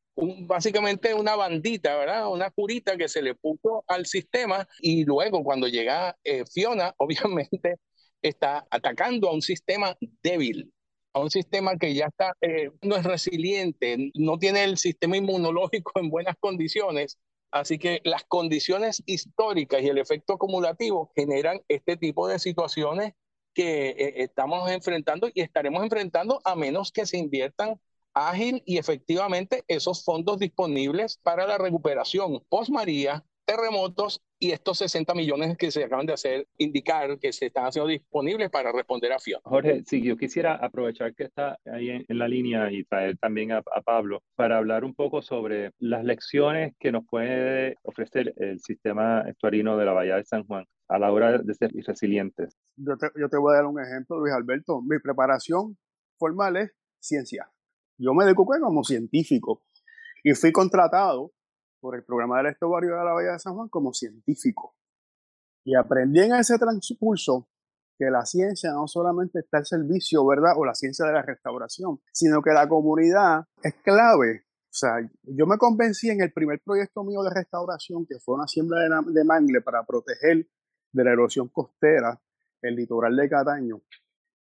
básicamente 0.48 1.14
una 1.14 1.36
bandita, 1.36 1.96
¿verdad? 1.98 2.30
Una 2.32 2.52
curita 2.52 2.98
que 2.98 3.08
se 3.08 3.22
le 3.22 3.36
puso 3.36 3.84
al 3.88 4.06
sistema 4.06 4.68
y 4.80 5.06
luego 5.06 5.44
cuando 5.44 5.68
llega 5.68 6.18
eh, 6.24 6.44
Fiona, 6.52 6.94
obviamente 6.98 7.78
está 8.22 8.66
atacando 8.70 9.30
a 9.30 9.34
un 9.34 9.42
sistema 9.42 9.98
débil, 10.22 10.72
a 11.14 11.20
un 11.22 11.32
sistema 11.32 11.78
que 11.78 11.94
ya 11.94 12.06
está, 12.08 12.36
eh, 12.42 12.72
no 12.82 12.96
es 12.96 13.04
resiliente, 13.04 14.12
no 14.16 14.38
tiene 14.38 14.64
el 14.64 14.78
sistema 14.78 15.18
inmunológico 15.18 15.92
en 15.96 16.10
buenas 16.10 16.36
condiciones. 16.40 17.18
Así 17.52 17.78
que 17.78 18.02
las 18.06 18.24
condiciones 18.24 19.04
históricas 19.06 19.82
y 19.82 19.90
el 19.90 19.98
efecto 19.98 20.34
acumulativo 20.34 21.12
generan 21.16 21.62
este 21.68 21.98
tipo 21.98 22.28
de 22.28 22.40
situaciones 22.40 23.14
que 23.54 23.90
eh, 23.90 24.24
estamos 24.24 24.70
enfrentando 24.72 25.30
y 25.34 25.42
estaremos 25.42 25.84
enfrentando 25.84 26.42
a 26.46 26.56
menos 26.56 26.92
que 26.92 27.06
se 27.06 27.18
inviertan 27.18 27.80
ágil 28.14 28.64
y 28.66 28.78
efectivamente 28.78 29.64
esos 29.68 30.04
fondos 30.04 30.40
disponibles 30.40 31.18
para 31.18 31.46
la 31.46 31.58
recuperación. 31.58 32.44
Post 32.50 32.70
María, 32.70 33.26
terremotos 33.52 34.22
y 34.40 34.52
estos 34.52 34.78
60 34.78 35.14
millones 35.14 35.58
que 35.58 35.72
se 35.72 35.84
acaban 35.84 36.06
de 36.06 36.14
hacer 36.14 36.48
indicar 36.58 37.20
que 37.20 37.34
se 37.34 37.48
están 37.48 37.66
haciendo 37.66 37.90
disponibles 37.90 38.50
para 38.50 38.72
responder 38.72 39.12
a 39.12 39.20
Fiona. 39.20 39.42
Jorge, 39.44 39.84
sí, 39.86 40.02
yo 40.02 40.16
quisiera 40.16 40.56
aprovechar 40.56 41.14
que 41.14 41.26
está 41.26 41.58
ahí 41.66 41.90
en, 41.90 42.06
la 42.18 42.28
línea 42.28 42.72
y 42.72 42.84
traer 42.86 43.18
también 43.18 43.52
a, 43.52 43.58
a, 43.58 43.82
Pablo 43.82 44.22
para 44.36 44.58
hablar 44.58 44.86
un 44.86 44.94
poco 44.94 45.22
sobre 45.22 45.72
las 45.80 46.04
lecciones 46.04 46.74
que 46.80 46.92
nos 46.92 47.06
puede 47.06 47.76
ofrecer 47.84 48.34
el 48.38 48.60
sistema 48.60 49.24
estuarino 49.28 49.78
de 49.78 49.86
la 49.86 49.94
Bahía 49.94 50.16
de 50.16 50.24
San 50.24 50.46
Juan 50.46 50.66
a 50.88 50.98
la 50.98 51.12
hora 51.12 51.38
de 51.38 51.54
ser 51.54 51.72
resilientes. 51.86 52.58
Yo 52.78 52.98
te, 52.98 53.08
yo 53.20 53.28
te 53.30 53.38
voy 53.38 53.54
a 53.54 53.58
dar 53.58 53.66
un 53.66 53.82
ejemplo, 53.82 54.20
Luis 54.20 54.34
Alberto. 54.34 54.82
Mi 54.82 55.00
preparación 55.00 55.78
formal 56.18 56.58
es 56.58 56.72
ciencia. 57.00 57.50
Yo 57.98 58.14
me 58.14 58.24
dedico 58.24 58.46
como 58.46 58.84
científico 58.84 59.64
y 60.24 60.34
fui 60.34 60.52
contratado 60.52 61.32
por 61.82 61.96
el 61.96 62.04
programa 62.04 62.38
del 62.38 62.54
estuario 62.54 62.92
de 62.92 63.04
la 63.04 63.14
Bahía 63.14 63.32
de 63.34 63.40
San 63.40 63.56
Juan 63.56 63.68
como 63.68 63.94
científico. 63.94 64.76
Y 65.66 65.76
aprendí 65.76 66.22
en 66.22 66.36
ese 66.36 66.58
transcurso 66.58 67.50
que 67.98 68.10
la 68.10 68.26
ciencia 68.26 68.72
no 68.72 68.88
solamente 68.88 69.40
está 69.40 69.58
al 69.58 69.66
servicio, 69.66 70.26
¿verdad? 70.26 70.54
O 70.58 70.66
la 70.66 70.74
ciencia 70.74 71.06
de 71.06 71.14
la 71.14 71.22
restauración, 71.22 72.00
sino 72.12 72.42
que 72.42 72.52
la 72.52 72.68
comunidad 72.68 73.46
es 73.62 73.76
clave. 73.84 74.46
O 74.46 74.74
sea, 74.74 75.08
yo 75.24 75.46
me 75.46 75.58
convencí 75.58 76.10
en 76.10 76.22
el 76.22 76.32
primer 76.32 76.62
proyecto 76.64 77.04
mío 77.04 77.22
de 77.24 77.32
restauración, 77.34 78.06
que 78.08 78.20
fue 78.20 78.36
una 78.36 78.48
siembra 78.48 78.80
de, 78.80 79.12
de 79.12 79.24
mangle 79.24 79.62
para 79.62 79.86
proteger 79.86 80.48
de 80.94 81.04
la 81.04 81.12
erosión 81.12 81.50
costera, 81.50 82.22
el 82.62 82.76
litoral 82.76 83.16
de 83.16 83.30
Cataño, 83.30 83.82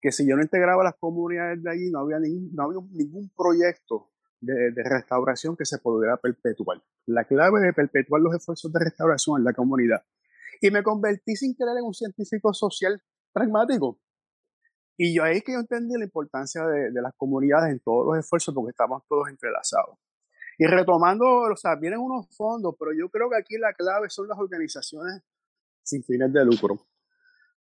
que 0.01 0.11
si 0.11 0.27
yo 0.27 0.35
no 0.35 0.41
integraba 0.41 0.83
las 0.83 0.95
comunidades 0.95 1.61
de 1.63 1.71
allí, 1.71 1.89
no 1.91 1.99
había, 1.99 2.19
ningún, 2.19 2.53
no 2.53 2.63
había 2.63 2.79
ningún 2.91 3.31
proyecto 3.35 4.11
de, 4.41 4.71
restauración 4.83 5.55
que 5.55 5.65
se 5.65 5.77
pudiera 5.79 6.17
perpetuar. 6.17 6.81
La 7.05 7.25
clave 7.25 7.61
de 7.61 7.73
perpetuar 7.73 8.21
los 8.21 8.35
esfuerzos 8.35 8.71
de 8.71 8.79
restauración 8.79 9.39
en 9.39 9.45
la 9.45 9.53
comunidad. 9.53 10.03
Y 10.61 10.71
me 10.71 10.83
convertí 10.83 11.35
sin 11.35 11.55
querer 11.55 11.77
en 11.77 11.85
un 11.85 11.93
científico 11.93 12.53
social 12.53 13.01
pragmático. 13.31 13.99
Y 14.97 15.15
yo 15.15 15.23
ahí 15.23 15.41
que 15.41 15.53
yo 15.53 15.59
entendí 15.59 15.95
la 15.97 16.05
importancia 16.05 16.65
de, 16.65 16.91
de 16.91 17.01
las 17.01 17.13
comunidades 17.15 17.71
en 17.71 17.79
todos 17.79 18.07
los 18.07 18.17
esfuerzos 18.17 18.53
porque 18.55 18.71
estamos 18.71 19.03
todos 19.07 19.29
entrelazados. 19.29 19.97
Y 20.57 20.65
retomando, 20.65 21.25
o 21.25 21.55
sea, 21.55 21.75
vienen 21.75 21.99
unos 21.99 22.35
fondos, 22.35 22.75
pero 22.79 22.91
yo 22.91 23.09
creo 23.09 23.29
que 23.29 23.37
aquí 23.37 23.57
la 23.59 23.73
clave 23.73 24.09
son 24.09 24.27
las 24.27 24.39
organizaciones 24.39 25.21
sin 25.83 26.03
fines 26.03 26.33
de 26.33 26.43
lucro. 26.43 26.79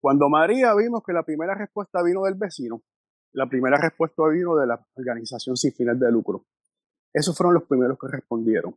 Cuando 0.00 0.28
María 0.28 0.74
vimos 0.74 1.02
que 1.04 1.12
la 1.12 1.24
primera 1.24 1.54
respuesta 1.54 2.02
vino 2.02 2.22
del 2.24 2.34
vecino, 2.34 2.82
la 3.32 3.48
primera 3.48 3.78
respuesta 3.78 4.22
vino 4.28 4.54
de 4.54 4.66
la 4.66 4.86
organización 4.94 5.56
sin 5.56 5.72
fines 5.72 5.98
de 5.98 6.10
lucro. 6.12 6.46
Esos 7.14 7.36
fueron 7.36 7.54
los 7.54 7.62
primeros 7.62 7.96
que 7.96 8.08
respondieron. 8.08 8.76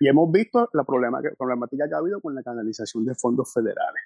Y 0.00 0.08
hemos 0.08 0.32
visto 0.32 0.68
la 0.72 0.82
problemática 0.84 1.86
que 1.86 1.94
ha 1.94 1.98
habido 1.98 2.20
con 2.20 2.34
la 2.34 2.42
canalización 2.42 3.04
de 3.04 3.14
fondos 3.14 3.52
federales. 3.52 4.02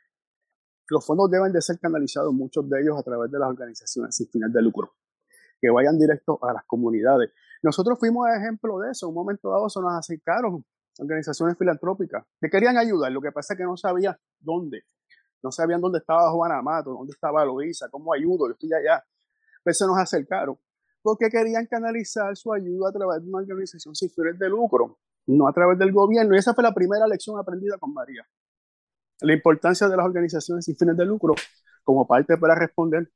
Los 0.88 1.06
fondos 1.06 1.30
deben 1.30 1.52
de 1.52 1.62
ser 1.62 1.78
canalizados, 1.78 2.32
muchos 2.34 2.68
de 2.68 2.80
ellos 2.80 2.98
a 2.98 3.02
través 3.04 3.30
de 3.30 3.38
las 3.38 3.48
organizaciones 3.48 4.16
sin 4.16 4.28
fines 4.28 4.52
de 4.52 4.60
lucro, 4.60 4.92
que 5.60 5.70
vayan 5.70 5.96
directo 5.98 6.38
a 6.42 6.52
las 6.52 6.64
comunidades. 6.64 7.30
Nosotros 7.62 7.96
fuimos 7.98 8.28
ejemplo 8.28 8.80
de 8.80 8.90
eso. 8.90 9.08
Un 9.08 9.14
momento 9.14 9.50
dado 9.50 9.68
se 9.68 9.80
nos 9.80 9.92
acercaron 9.92 10.64
organizaciones 10.98 11.56
filantrópicas 11.56 12.24
que 12.40 12.50
querían 12.50 12.76
ayudar, 12.76 13.12
lo 13.12 13.20
que 13.20 13.30
pasa 13.30 13.54
es 13.54 13.58
que 13.58 13.64
no 13.64 13.76
sabían 13.76 14.16
dónde. 14.40 14.82
No 15.42 15.52
sabían 15.52 15.80
dónde 15.80 15.98
estaba 15.98 16.30
Juana 16.32 16.58
Amato, 16.58 16.90
dónde 16.90 17.12
estaba 17.12 17.44
Loisa, 17.44 17.88
cómo 17.88 18.12
ayudo, 18.12 18.48
yo 18.48 18.52
estoy 18.52 18.72
allá. 18.72 19.04
Pues 19.62 19.78
se 19.78 19.86
nos 19.86 19.96
acercaron 19.96 20.58
porque 21.02 21.28
querían 21.28 21.66
canalizar 21.66 22.36
su 22.36 22.52
ayuda 22.52 22.90
a 22.90 22.92
través 22.92 23.22
de 23.22 23.28
una 23.28 23.38
organización 23.38 23.94
sin 23.94 24.10
fines 24.10 24.38
de 24.38 24.48
lucro, 24.48 24.98
no 25.26 25.48
a 25.48 25.52
través 25.52 25.78
del 25.78 25.92
gobierno. 25.92 26.34
Y 26.34 26.38
esa 26.38 26.54
fue 26.54 26.64
la 26.64 26.74
primera 26.74 27.06
lección 27.06 27.38
aprendida 27.38 27.78
con 27.78 27.92
María. 27.92 28.26
La 29.20 29.32
importancia 29.32 29.88
de 29.88 29.96
las 29.96 30.06
organizaciones 30.06 30.64
sin 30.64 30.76
fines 30.76 30.96
de 30.96 31.04
lucro 31.04 31.34
como 31.84 32.06
parte 32.06 32.36
para 32.36 32.54
responder 32.54 33.10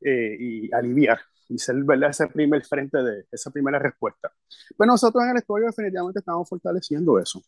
eh, 0.00 0.36
y 0.38 0.72
aliviar 0.72 1.20
y 1.48 1.58
ser 1.58 1.76
¿verdad? 1.84 2.10
ese 2.10 2.26
primer 2.28 2.64
frente 2.64 2.98
de 3.02 3.26
esa 3.30 3.50
primera 3.50 3.78
respuesta. 3.78 4.32
Pues 4.76 4.86
nosotros 4.86 5.22
en 5.24 5.30
el 5.30 5.36
estudio 5.38 5.66
definitivamente 5.66 6.20
estamos 6.20 6.48
fortaleciendo 6.48 7.18
eso. 7.18 7.42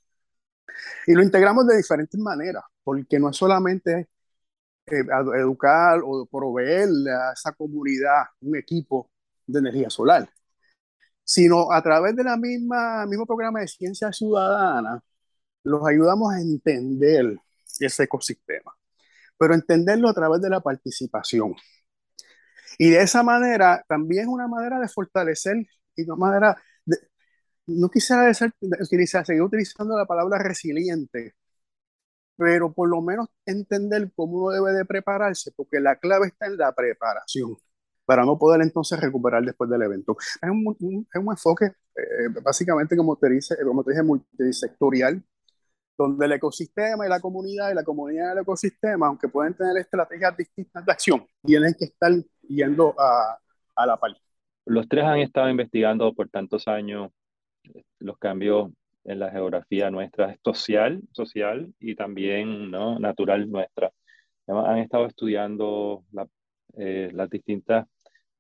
Y 1.07 1.15
lo 1.15 1.23
integramos 1.23 1.67
de 1.67 1.77
diferentes 1.77 2.19
maneras, 2.21 2.65
porque 2.83 3.19
no 3.19 3.31
es 3.31 3.37
solamente 3.37 4.09
eh, 4.87 5.05
educar 5.39 6.01
o 6.05 6.27
proveer 6.27 6.89
a 7.09 7.33
esa 7.33 7.53
comunidad 7.53 8.25
un 8.41 8.57
equipo 8.57 9.11
de 9.47 9.59
energía 9.61 9.91
solar, 9.91 10.29
sino 11.25 11.73
a 11.73 11.83
través 11.83 12.17
de 12.17 12.25
la 12.25 12.37
misma 12.37 13.07
mismo 13.07 13.27
programa 13.27 13.61
de 13.61 13.69
ciencia 13.69 14.13
ciudadana, 14.13 15.03
los 15.65 15.87
ayudamos 15.87 16.33
a 16.35 16.41
entender 16.41 17.37
ese 17.81 18.05
ecosistema, 18.05 18.73
pero 19.39 19.55
entenderlo 19.55 20.09
a 20.09 20.15
través 20.15 20.41
de 20.43 20.51
la 20.51 20.61
participación. 20.61 21.55
Y 22.79 22.91
de 22.91 23.03
esa 23.03 23.23
manera, 23.23 23.85
también 23.89 24.23
es 24.25 24.29
una 24.29 24.49
manera 24.49 24.81
de 24.81 24.89
fortalecer 24.89 25.57
y 25.97 26.03
una 26.05 26.17
manera 26.17 26.57
de, 26.85 26.97
no 27.67 27.89
quisiera 27.91 28.23
decir, 28.25 28.53
utilizar, 28.61 29.25
seguir 29.27 29.43
utilizando 29.43 29.97
la 29.97 30.07
palabra 30.07 30.39
resiliente, 30.39 31.35
pero 32.37 32.73
por 32.73 32.89
lo 32.89 33.01
menos 33.03 33.29
entender 33.47 34.11
cómo 34.15 34.39
uno 34.39 34.51
debe 34.51 34.73
de 34.73 34.85
prepararse, 34.85 35.53
porque 35.57 35.81
la 35.81 35.97
clave 35.97 36.29
está 36.29 36.47
en 36.47 36.57
la 36.57 36.73
preparación, 36.75 37.57
para 38.05 38.25
no 38.25 38.39
poder 38.39 38.61
entonces 38.63 39.01
recuperar 39.01 39.43
después 39.45 39.71
del 39.71 39.83
evento. 39.83 40.17
Es 40.19 40.51
un, 40.51 41.07
es 41.13 41.21
un 41.21 41.31
enfoque 41.31 41.67
eh, 41.67 42.29
básicamente, 42.43 42.97
como 42.97 43.17
te, 43.17 43.31
dice, 43.31 43.57
como 43.65 43.85
te 43.85 43.93
dije, 43.93 44.03
multisectorial, 44.03 45.23
donde 45.97 46.27
el 46.27 46.33
ecosistema 46.33 47.07
y 47.07 47.09
la 47.09 47.21
comunidad 47.21 47.71
y 47.71 47.75
la 47.75 47.85
comunidad 47.85 48.31
del 48.31 48.43
ecosistema, 48.43 49.07
aunque 49.07 49.29
pueden 49.29 49.55
tener 49.55 49.77
estrategias 49.77 50.37
distintas 50.37 50.85
de 50.85 50.93
acción, 50.93 51.27
tienen 51.43 51.75
que 51.79 51.85
estar 51.87 52.13
yendo 52.49 52.95
a, 52.99 53.39
a 53.77 53.87
la 53.87 53.97
par. 53.97 54.17
Los 54.67 54.89
tres 54.89 55.05
han 55.05 55.19
estado 55.19 55.49
investigando 55.49 56.13
por 56.15 56.29
tantos 56.29 56.67
años 56.67 57.13
los 58.01 58.19
cambios 58.19 58.71
en 59.05 59.19
la 59.19 59.31
geografía 59.31 59.91
nuestra 59.91 60.37
social, 60.43 61.03
social 61.13 61.73
y 61.79 61.95
también 61.95 62.71
¿no? 62.71 62.99
natural 62.99 63.51
nuestra. 63.51 63.93
Han 64.47 64.79
estado 64.79 65.07
estudiando 65.07 66.05
la, 66.13 66.27
eh, 66.77 67.11
las 67.13 67.31
distintas 67.31 67.87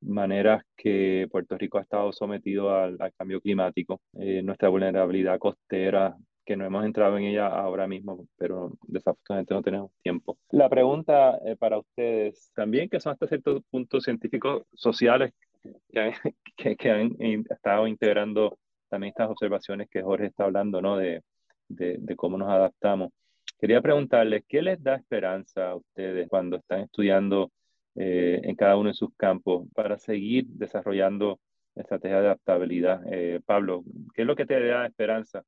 maneras 0.05 0.63
que 0.77 1.27
Puerto 1.31 1.57
Rico 1.57 1.79
ha 1.79 1.83
estado 1.83 2.13
sometido 2.13 2.75
al, 2.75 2.99
cambio 3.17 3.41
climático, 3.41 4.01
eh, 4.19 4.43
nuestra 4.43 4.69
vulnerabilidad 4.69 5.39
costera, 5.39 6.17
que 6.45 6.57
no 6.57 6.65
hemos 6.65 6.85
entrado 6.85 7.17
en 7.17 7.25
ella 7.25 7.47
ahora 7.47 7.87
mismo, 7.87 8.27
pero 8.37 8.73
desafortunadamente 8.83 9.55
no 9.55 9.63
tenemos 9.63 9.91
tiempo. 10.03 10.37
La 10.51 10.69
pregunta 10.69 11.39
eh, 11.45 11.57
para 11.57 11.79
ustedes 11.79 12.53
también, 12.55 12.89
que 12.89 13.01
son 13.01 13.13
hasta 13.13 13.27
ciertos 13.27 13.63
puntos 13.71 14.05
científicos 14.05 14.65
sociales 14.75 15.33
que 15.91 16.13
que, 16.77 16.91
han 16.91 17.17
estado 17.49 17.87
integrando 17.87 18.59
también 18.89 19.11
estas 19.11 19.31
observaciones 19.31 19.89
que 19.91 20.03
Jorge 20.03 20.27
está 20.27 20.45
hablando, 20.45 20.83
¿no? 20.83 20.99
De, 20.99 21.23
de 21.69 22.17
cómo 22.17 22.37
nos 22.37 22.51
adaptamos. 22.51 23.11
Quería 23.59 23.81
preguntarles, 23.81 24.45
¿qué 24.47 24.61
les 24.61 24.83
da 24.83 24.97
esperanza 24.97 25.71
a 25.71 25.77
ustedes 25.77 26.29
cuando 26.29 26.59
están 26.59 26.81
estudiando 26.81 27.51
eh, 27.97 28.41
en 28.43 28.57
cada 28.57 28.77
uno 28.77 28.89
de 28.89 28.95
sus 28.95 29.11
campos 29.17 29.67
para 29.75 29.99
seguir 29.99 30.47
desarrollando 30.49 31.39
estrategias 31.75 32.21
de 32.21 32.27
adaptabilidad. 32.27 33.03
Eh, 33.11 33.41
Pablo, 33.45 33.85
¿qué 34.15 34.23
es 34.23 34.27
lo 34.27 34.37
que 34.37 34.47
te 34.47 34.65
da 34.67 34.87
esperanza 34.87 35.43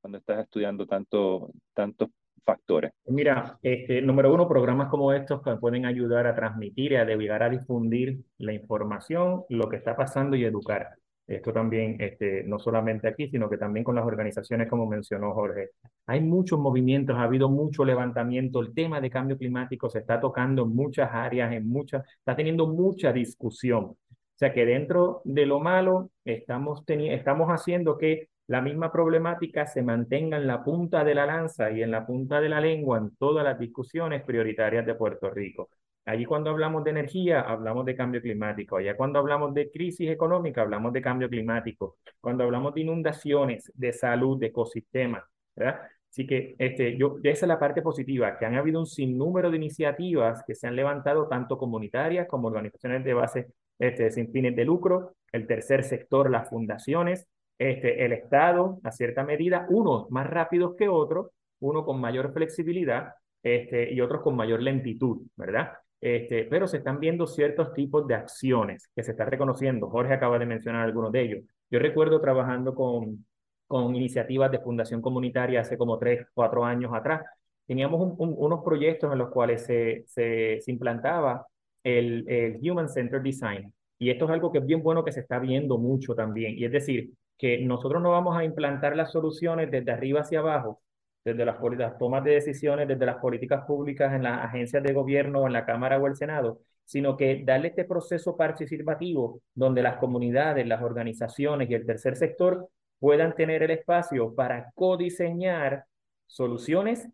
cuando 0.00 0.18
estás 0.18 0.40
estudiando 0.40 0.86
tanto, 0.86 1.50
tantos 1.74 2.10
factores? 2.44 2.92
Mira, 3.06 3.58
este, 3.62 4.00
número 4.02 4.32
uno, 4.32 4.48
programas 4.48 4.88
como 4.88 5.12
estos 5.12 5.42
que 5.42 5.56
pueden 5.56 5.86
ayudar 5.86 6.26
a 6.26 6.34
transmitir 6.34 6.92
y 6.92 6.96
a 6.96 7.04
llegar 7.04 7.42
a 7.42 7.50
difundir 7.50 8.20
la 8.38 8.52
información, 8.52 9.44
lo 9.48 9.68
que 9.68 9.76
está 9.76 9.96
pasando 9.96 10.36
y 10.36 10.44
educar. 10.44 10.96
Esto 11.28 11.52
también, 11.52 11.96
este, 12.00 12.42
no 12.44 12.58
solamente 12.58 13.06
aquí, 13.06 13.28
sino 13.28 13.50
que 13.50 13.58
también 13.58 13.84
con 13.84 13.94
las 13.94 14.06
organizaciones, 14.06 14.66
como 14.66 14.86
mencionó 14.86 15.34
Jorge. 15.34 15.72
Hay 16.06 16.22
muchos 16.22 16.58
movimientos, 16.58 17.16
ha 17.16 17.24
habido 17.24 17.50
mucho 17.50 17.84
levantamiento. 17.84 18.60
El 18.60 18.72
tema 18.72 18.98
de 18.98 19.10
cambio 19.10 19.36
climático 19.36 19.90
se 19.90 19.98
está 19.98 20.18
tocando 20.18 20.62
en 20.62 20.74
muchas 20.74 21.10
áreas, 21.12 21.52
en 21.52 21.68
muchas, 21.68 22.02
está 22.18 22.34
teniendo 22.34 22.66
mucha 22.66 23.12
discusión. 23.12 23.84
O 23.84 23.96
sea 24.38 24.54
que 24.54 24.64
dentro 24.64 25.20
de 25.24 25.44
lo 25.44 25.60
malo 25.60 26.10
estamos, 26.24 26.82
estamos 26.86 27.48
haciendo 27.50 27.98
que 27.98 28.28
la 28.46 28.62
misma 28.62 28.90
problemática 28.90 29.66
se 29.66 29.82
mantenga 29.82 30.38
en 30.38 30.46
la 30.46 30.64
punta 30.64 31.04
de 31.04 31.14
la 31.14 31.26
lanza 31.26 31.70
y 31.70 31.82
en 31.82 31.90
la 31.90 32.06
punta 32.06 32.40
de 32.40 32.48
la 32.48 32.60
lengua 32.60 32.96
en 32.96 33.14
todas 33.16 33.44
las 33.44 33.58
discusiones 33.58 34.22
prioritarias 34.22 34.86
de 34.86 34.94
Puerto 34.94 35.28
Rico. 35.28 35.68
Allí 36.08 36.24
cuando 36.24 36.48
hablamos 36.48 36.84
de 36.84 36.90
energía, 36.90 37.42
hablamos 37.42 37.84
de 37.84 37.94
cambio 37.94 38.22
climático. 38.22 38.78
Allá 38.78 38.96
cuando 38.96 39.18
hablamos 39.18 39.52
de 39.52 39.70
crisis 39.70 40.08
económica, 40.08 40.62
hablamos 40.62 40.90
de 40.94 41.02
cambio 41.02 41.28
climático. 41.28 41.98
Cuando 42.18 42.44
hablamos 42.44 42.72
de 42.74 42.80
inundaciones, 42.80 43.70
de 43.74 43.92
salud, 43.92 44.38
de 44.40 44.46
ecosistemas, 44.46 45.24
¿verdad? 45.54 45.80
Así 46.10 46.26
que 46.26 46.56
este, 46.58 46.96
yo, 46.96 47.16
esa 47.22 47.44
es 47.44 47.48
la 47.48 47.58
parte 47.58 47.82
positiva, 47.82 48.38
que 48.38 48.46
han 48.46 48.54
habido 48.54 48.80
un 48.80 48.86
sinnúmero 48.86 49.50
de 49.50 49.58
iniciativas 49.58 50.42
que 50.46 50.54
se 50.54 50.66
han 50.66 50.76
levantado, 50.76 51.28
tanto 51.28 51.58
comunitarias 51.58 52.26
como 52.26 52.48
organizaciones 52.48 53.04
de 53.04 53.12
base 53.12 53.48
este, 53.78 54.10
sin 54.10 54.32
fines 54.32 54.56
de 54.56 54.64
lucro, 54.64 55.14
el 55.30 55.46
tercer 55.46 55.84
sector, 55.84 56.30
las 56.30 56.48
fundaciones, 56.48 57.28
este, 57.58 58.06
el 58.06 58.12
Estado, 58.14 58.80
a 58.82 58.92
cierta 58.92 59.24
medida, 59.24 59.66
unos 59.68 60.10
más 60.10 60.26
rápidos 60.26 60.74
que 60.74 60.88
otros, 60.88 61.26
uno 61.60 61.84
con 61.84 62.00
mayor 62.00 62.32
flexibilidad 62.32 63.12
este, 63.42 63.92
y 63.92 64.00
otros 64.00 64.22
con 64.22 64.36
mayor 64.36 64.62
lentitud, 64.62 65.20
¿verdad? 65.36 65.72
Este, 66.00 66.44
pero 66.44 66.68
se 66.68 66.78
están 66.78 67.00
viendo 67.00 67.26
ciertos 67.26 67.72
tipos 67.74 68.06
de 68.06 68.14
acciones 68.14 68.88
que 68.94 69.02
se 69.02 69.12
están 69.12 69.28
reconociendo. 69.28 69.88
Jorge 69.88 70.14
acaba 70.14 70.38
de 70.38 70.46
mencionar 70.46 70.84
algunos 70.84 71.12
de 71.12 71.22
ellos. 71.22 71.44
Yo 71.70 71.78
recuerdo 71.78 72.20
trabajando 72.20 72.74
con, 72.74 73.26
con 73.66 73.94
iniciativas 73.94 74.50
de 74.50 74.60
fundación 74.60 75.02
comunitaria 75.02 75.60
hace 75.60 75.76
como 75.76 75.98
tres, 75.98 76.26
cuatro 76.34 76.64
años 76.64 76.92
atrás. 76.94 77.22
Teníamos 77.66 78.14
unos 78.18 78.64
proyectos 78.64 79.12
en 79.12 79.18
los 79.18 79.30
cuales 79.30 79.66
se, 79.66 80.04
se, 80.06 80.62
implantaba 80.68 81.46
el, 81.84 82.58
Human 82.62 82.88
Centered 82.88 83.22
Design. 83.22 83.72
Y 83.98 84.10
esto 84.10 84.24
es 84.24 84.30
algo 84.30 84.50
que 84.50 84.58
es 84.58 84.66
bien 84.66 84.82
bueno 84.82 85.04
que 85.04 85.12
se 85.12 85.20
está 85.20 85.38
viendo 85.38 85.76
mucho 85.78 86.14
también. 86.14 86.56
Y 86.56 86.64
es 86.64 86.72
decir, 86.72 87.10
que 87.36 87.58
nosotros 87.58 88.02
no 88.02 88.10
vamos 88.10 88.36
a 88.36 88.44
implantar 88.44 88.96
las 88.96 89.12
soluciones 89.12 89.70
desde 89.70 89.92
arriba 89.92 90.20
hacia 90.20 90.38
abajo, 90.38 90.80
desde 91.24 91.44
las, 91.44 91.58
tomas 91.98 92.24
de 92.24 92.32
decisiones, 92.32 92.88
desde 92.88 93.06
las 93.06 93.16
políticas 93.16 93.64
públicas 93.66 94.12
en 94.14 94.22
las 94.22 94.44
agencias 94.44 94.82
de 94.82 94.92
gobierno, 94.92 95.46
en 95.46 95.52
la 95.52 95.66
Cámara 95.66 95.98
o 95.98 96.06
el 96.06 96.16
Senado, 96.16 96.60
sino 96.84 97.16
que 97.16 97.42
darle 97.44 97.68
este 97.68 97.84
proceso 97.84 98.36
participativo 98.36 99.42
donde 99.54 99.82
las 99.82 99.98
comunidades, 99.98 100.66
las 100.66 100.82
organizaciones 100.82 101.68
y 101.68 101.74
el 101.74 101.84
tercer 101.84 102.16
sector 102.16 102.68
puedan 102.98 103.34
tener 103.34 103.62
el 103.62 103.70
espacio 103.70 104.34
para 104.34 104.70
codiseñar 104.74 105.84
soluciones, 106.26 107.08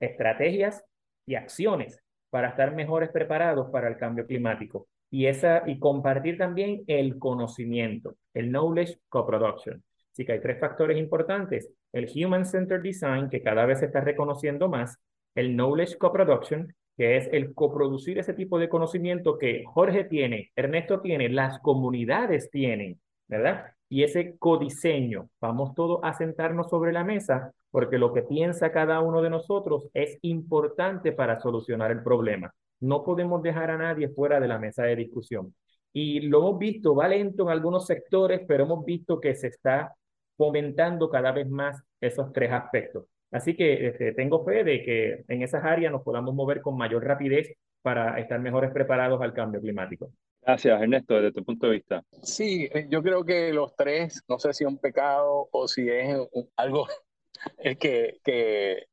estrategias 0.00 0.84
y 1.26 1.34
acciones 1.34 2.00
para 2.30 2.50
estar 2.50 2.74
mejores 2.74 3.10
preparados 3.10 3.70
para 3.70 3.88
el 3.88 3.96
cambio 3.96 4.26
climático. 4.26 4.88
Y, 5.10 5.26
esa, 5.26 5.62
y 5.66 5.78
compartir 5.78 6.36
también 6.36 6.82
el 6.86 7.18
conocimiento, 7.18 8.16
el 8.34 8.50
knowledge 8.50 8.98
co-production. 9.08 9.82
Así 10.16 10.24
que 10.24 10.32
hay 10.32 10.40
tres 10.40 10.58
factores 10.58 10.96
importantes. 10.96 11.70
El 11.92 12.08
Human 12.14 12.46
Centered 12.46 12.80
Design, 12.80 13.28
que 13.28 13.42
cada 13.42 13.66
vez 13.66 13.80
se 13.80 13.84
está 13.84 14.00
reconociendo 14.00 14.66
más. 14.66 14.96
El 15.34 15.54
Knowledge 15.54 15.98
Co-Production, 15.98 16.74
que 16.96 17.18
es 17.18 17.28
el 17.32 17.52
coproducir 17.52 18.18
ese 18.18 18.32
tipo 18.32 18.58
de 18.58 18.70
conocimiento 18.70 19.36
que 19.36 19.64
Jorge 19.66 20.04
tiene, 20.04 20.52
Ernesto 20.56 21.02
tiene, 21.02 21.28
las 21.28 21.58
comunidades 21.58 22.50
tienen, 22.50 22.98
¿verdad? 23.28 23.66
Y 23.90 24.04
ese 24.04 24.38
codiseño, 24.38 25.28
vamos 25.38 25.74
todos 25.74 26.00
a 26.02 26.14
sentarnos 26.14 26.70
sobre 26.70 26.94
la 26.94 27.04
mesa 27.04 27.52
porque 27.70 27.98
lo 27.98 28.14
que 28.14 28.22
piensa 28.22 28.72
cada 28.72 29.02
uno 29.02 29.20
de 29.20 29.28
nosotros 29.28 29.90
es 29.92 30.18
importante 30.22 31.12
para 31.12 31.40
solucionar 31.40 31.90
el 31.90 32.02
problema. 32.02 32.50
No 32.80 33.04
podemos 33.04 33.42
dejar 33.42 33.70
a 33.70 33.76
nadie 33.76 34.08
fuera 34.08 34.40
de 34.40 34.48
la 34.48 34.58
mesa 34.58 34.84
de 34.84 34.96
discusión. 34.96 35.54
Y 35.92 36.20
lo 36.20 36.38
hemos 36.38 36.58
visto, 36.58 36.94
va 36.94 37.06
lento 37.06 37.42
en 37.42 37.50
algunos 37.50 37.84
sectores, 37.84 38.40
pero 38.48 38.64
hemos 38.64 38.82
visto 38.82 39.20
que 39.20 39.34
se 39.34 39.48
está 39.48 39.94
fomentando 40.36 41.10
cada 41.10 41.32
vez 41.32 41.48
más 41.48 41.82
esos 42.00 42.32
tres 42.32 42.52
aspectos. 42.52 43.04
Así 43.30 43.56
que 43.56 43.88
este, 43.88 44.12
tengo 44.12 44.44
fe 44.44 44.64
de 44.64 44.82
que 44.82 45.24
en 45.28 45.42
esas 45.42 45.64
áreas 45.64 45.92
nos 45.92 46.02
podamos 46.02 46.34
mover 46.34 46.60
con 46.60 46.76
mayor 46.76 47.04
rapidez 47.04 47.56
para 47.82 48.18
estar 48.18 48.40
mejores 48.40 48.70
preparados 48.70 49.20
al 49.20 49.32
cambio 49.32 49.60
climático. 49.60 50.12
Gracias, 50.42 50.80
Ernesto, 50.80 51.14
desde 51.14 51.32
tu 51.32 51.44
punto 51.44 51.66
de 51.66 51.72
vista. 51.72 52.02
Sí, 52.22 52.68
eh, 52.72 52.86
yo 52.88 53.02
creo 53.02 53.24
que 53.24 53.52
los 53.52 53.74
tres, 53.74 54.22
no 54.28 54.38
sé 54.38 54.52
si 54.52 54.64
es 54.64 54.70
un 54.70 54.78
pecado 54.78 55.48
o 55.50 55.66
si 55.68 55.88
es 55.88 56.16
algo 56.56 56.86
es 57.58 57.76
que, 57.78 58.18
que 58.24 58.86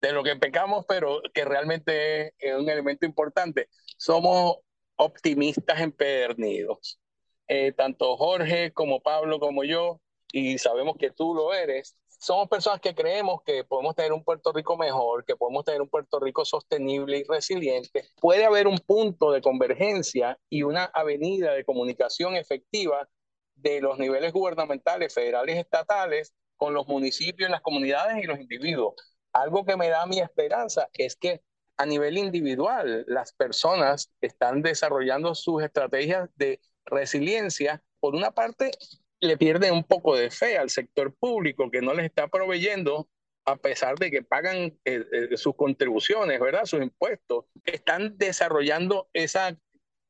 de 0.00 0.12
lo 0.12 0.22
que 0.24 0.36
pecamos, 0.36 0.84
pero 0.88 1.20
que 1.32 1.44
realmente 1.44 2.34
es 2.38 2.56
un 2.58 2.68
elemento 2.68 3.06
importante. 3.06 3.68
Somos 3.96 4.56
optimistas 4.96 5.80
empedernidos. 5.80 6.98
Eh, 7.46 7.72
tanto 7.72 8.16
Jorge 8.16 8.72
como 8.72 9.00
Pablo 9.00 9.40
como 9.40 9.64
yo 9.64 10.00
y 10.32 10.58
sabemos 10.58 10.96
que 10.98 11.10
tú 11.10 11.34
lo 11.34 11.52
eres, 11.52 11.96
somos 12.20 12.48
personas 12.48 12.80
que 12.80 12.94
creemos 12.94 13.40
que 13.44 13.64
podemos 13.64 13.94
tener 13.94 14.12
un 14.12 14.22
Puerto 14.22 14.52
Rico 14.52 14.76
mejor, 14.76 15.24
que 15.24 15.36
podemos 15.36 15.64
tener 15.64 15.80
un 15.80 15.88
Puerto 15.88 16.20
Rico 16.20 16.44
sostenible 16.44 17.18
y 17.18 17.24
resiliente. 17.24 18.04
Puede 18.20 18.44
haber 18.44 18.66
un 18.66 18.78
punto 18.78 19.32
de 19.32 19.40
convergencia 19.40 20.38
y 20.50 20.62
una 20.62 20.84
avenida 20.84 21.52
de 21.52 21.64
comunicación 21.64 22.36
efectiva 22.36 23.08
de 23.54 23.80
los 23.80 23.98
niveles 23.98 24.32
gubernamentales, 24.32 25.14
federales, 25.14 25.56
estatales, 25.56 26.34
con 26.56 26.74
los 26.74 26.86
municipios, 26.86 27.50
las 27.50 27.62
comunidades 27.62 28.22
y 28.22 28.26
los 28.26 28.38
individuos. 28.38 28.94
Algo 29.32 29.64
que 29.64 29.76
me 29.76 29.88
da 29.88 30.04
mi 30.04 30.20
esperanza 30.20 30.88
es 30.92 31.16
que 31.16 31.40
a 31.78 31.86
nivel 31.86 32.18
individual 32.18 33.06
las 33.08 33.32
personas 33.32 34.12
están 34.20 34.60
desarrollando 34.60 35.34
sus 35.34 35.62
estrategias 35.62 36.28
de 36.34 36.60
resiliencia, 36.84 37.82
por 37.98 38.14
una 38.14 38.30
parte 38.30 38.72
le 39.20 39.36
pierde 39.36 39.70
un 39.70 39.84
poco 39.84 40.16
de 40.16 40.30
fe 40.30 40.58
al 40.58 40.70
sector 40.70 41.14
público 41.14 41.70
que 41.70 41.82
no 41.82 41.94
les 41.94 42.06
está 42.06 42.28
proveyendo 42.28 43.08
a 43.44 43.56
pesar 43.56 43.96
de 43.98 44.10
que 44.10 44.22
pagan 44.22 44.78
eh, 44.84 45.04
eh, 45.12 45.36
sus 45.36 45.54
contribuciones, 45.56 46.38
¿verdad? 46.40 46.64
Sus 46.64 46.82
impuestos, 46.82 47.46
están 47.64 48.16
desarrollando 48.16 49.08
esa 49.12 49.56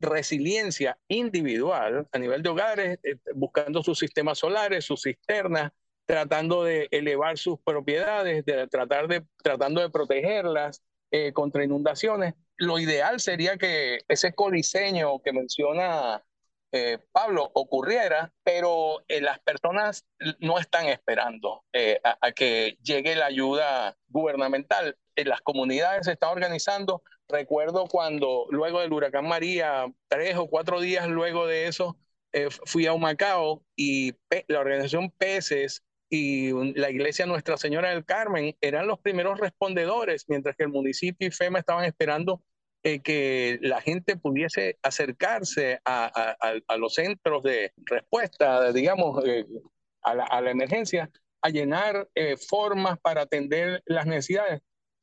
resiliencia 0.01 0.99
individual 1.09 2.09
a 2.13 2.19
nivel 2.19 2.43
de 2.43 2.49
hogares, 2.49 2.99
eh, 3.03 3.17
buscando 3.35 3.83
sus 3.83 3.99
sistemas 3.99 4.39
solares, 4.39 4.85
sus 4.85 5.03
cisternas, 5.03 5.73
tratando 6.07 6.65
de 6.65 6.89
elevar 6.91 7.39
sus 7.39 7.61
propiedades, 7.61 8.45
de 8.45 8.67
tratar 8.67 9.07
de, 9.07 9.25
tratando 9.43 9.81
de 9.81 9.91
protegerlas 9.91 10.83
contra 11.35 11.65
inundaciones. 11.65 12.35
Lo 12.57 12.79
ideal 12.79 13.19
sería 13.19 13.57
que 13.57 13.99
ese 14.07 14.33
codiseño 14.33 15.21
que 15.23 15.33
menciona 15.33 16.23
eh, 16.73 16.99
Pablo, 17.11 17.51
ocurriera, 17.55 18.33
pero 18.45 19.03
eh, 19.09 19.21
las 19.21 19.41
personas 19.41 20.07
no 20.39 20.59
están 20.59 20.87
esperando 20.87 21.65
eh, 21.73 22.01
a, 22.05 22.31
que 22.33 22.79
llegue 22.83 23.17
la 23.17 23.27
ayuda 23.27 23.97
gubernamental. 24.09 24.97
las 25.17 25.41
comunidades 25.41 26.07
se 26.07 26.13
están 26.13 26.31
organizando. 26.31 27.03
Recuerdo 27.29 27.87
cuando 27.87 28.47
luego 28.51 28.81
del 28.81 28.93
huracán 28.93 29.27
María, 29.27 29.93
tres 30.09 30.37
o 30.37 30.47
cuatro 30.47 30.81
días 30.81 31.09
luego 31.09 31.47
de 31.47 31.67
eso, 31.67 31.97
fui 32.65 32.87
a 32.87 32.93
Humacao 32.93 33.65
y 33.77 34.15
la 34.47 34.61
organización 34.61 35.11
Peces 35.11 35.83
y 36.09 36.53
la 36.75 36.91
iglesia 36.91 37.27
Nuestra 37.27 37.57
Señora 37.57 37.91
del 37.91 38.05
Carmen 38.05 38.57
eran 38.61 38.87
los 38.87 38.99
primeros 39.01 39.39
respondedores, 39.39 40.25
mientras 40.29 40.57
que 40.57 40.65
el 40.65 40.71
municipio 40.71 41.29
y 41.29 41.31
FEMA 41.31 41.61
estaban 41.61 41.85
esperando 41.85 42.43
eh, 42.83 43.01
que 43.03 43.59
la 43.61 43.83
gente 43.83 44.17
pudiese 44.17 44.79
acercarse 44.83 45.81
a, 45.85 46.35
los 46.79 46.95
centros 46.95 47.43
de 47.43 47.73
respuesta, 47.85 48.73
digamos, 48.73 49.23
eh, 49.27 49.47
a, 50.03 50.41
la, 50.41 50.51
emergencia, 50.51 51.11
a 51.43 51.51
llenar 51.51 52.09
eh, 52.15 52.37
formas 52.39 52.99
para 53.01 53.23
atender 53.23 53.83
las 53.85 54.07
necesidades. 54.07 54.63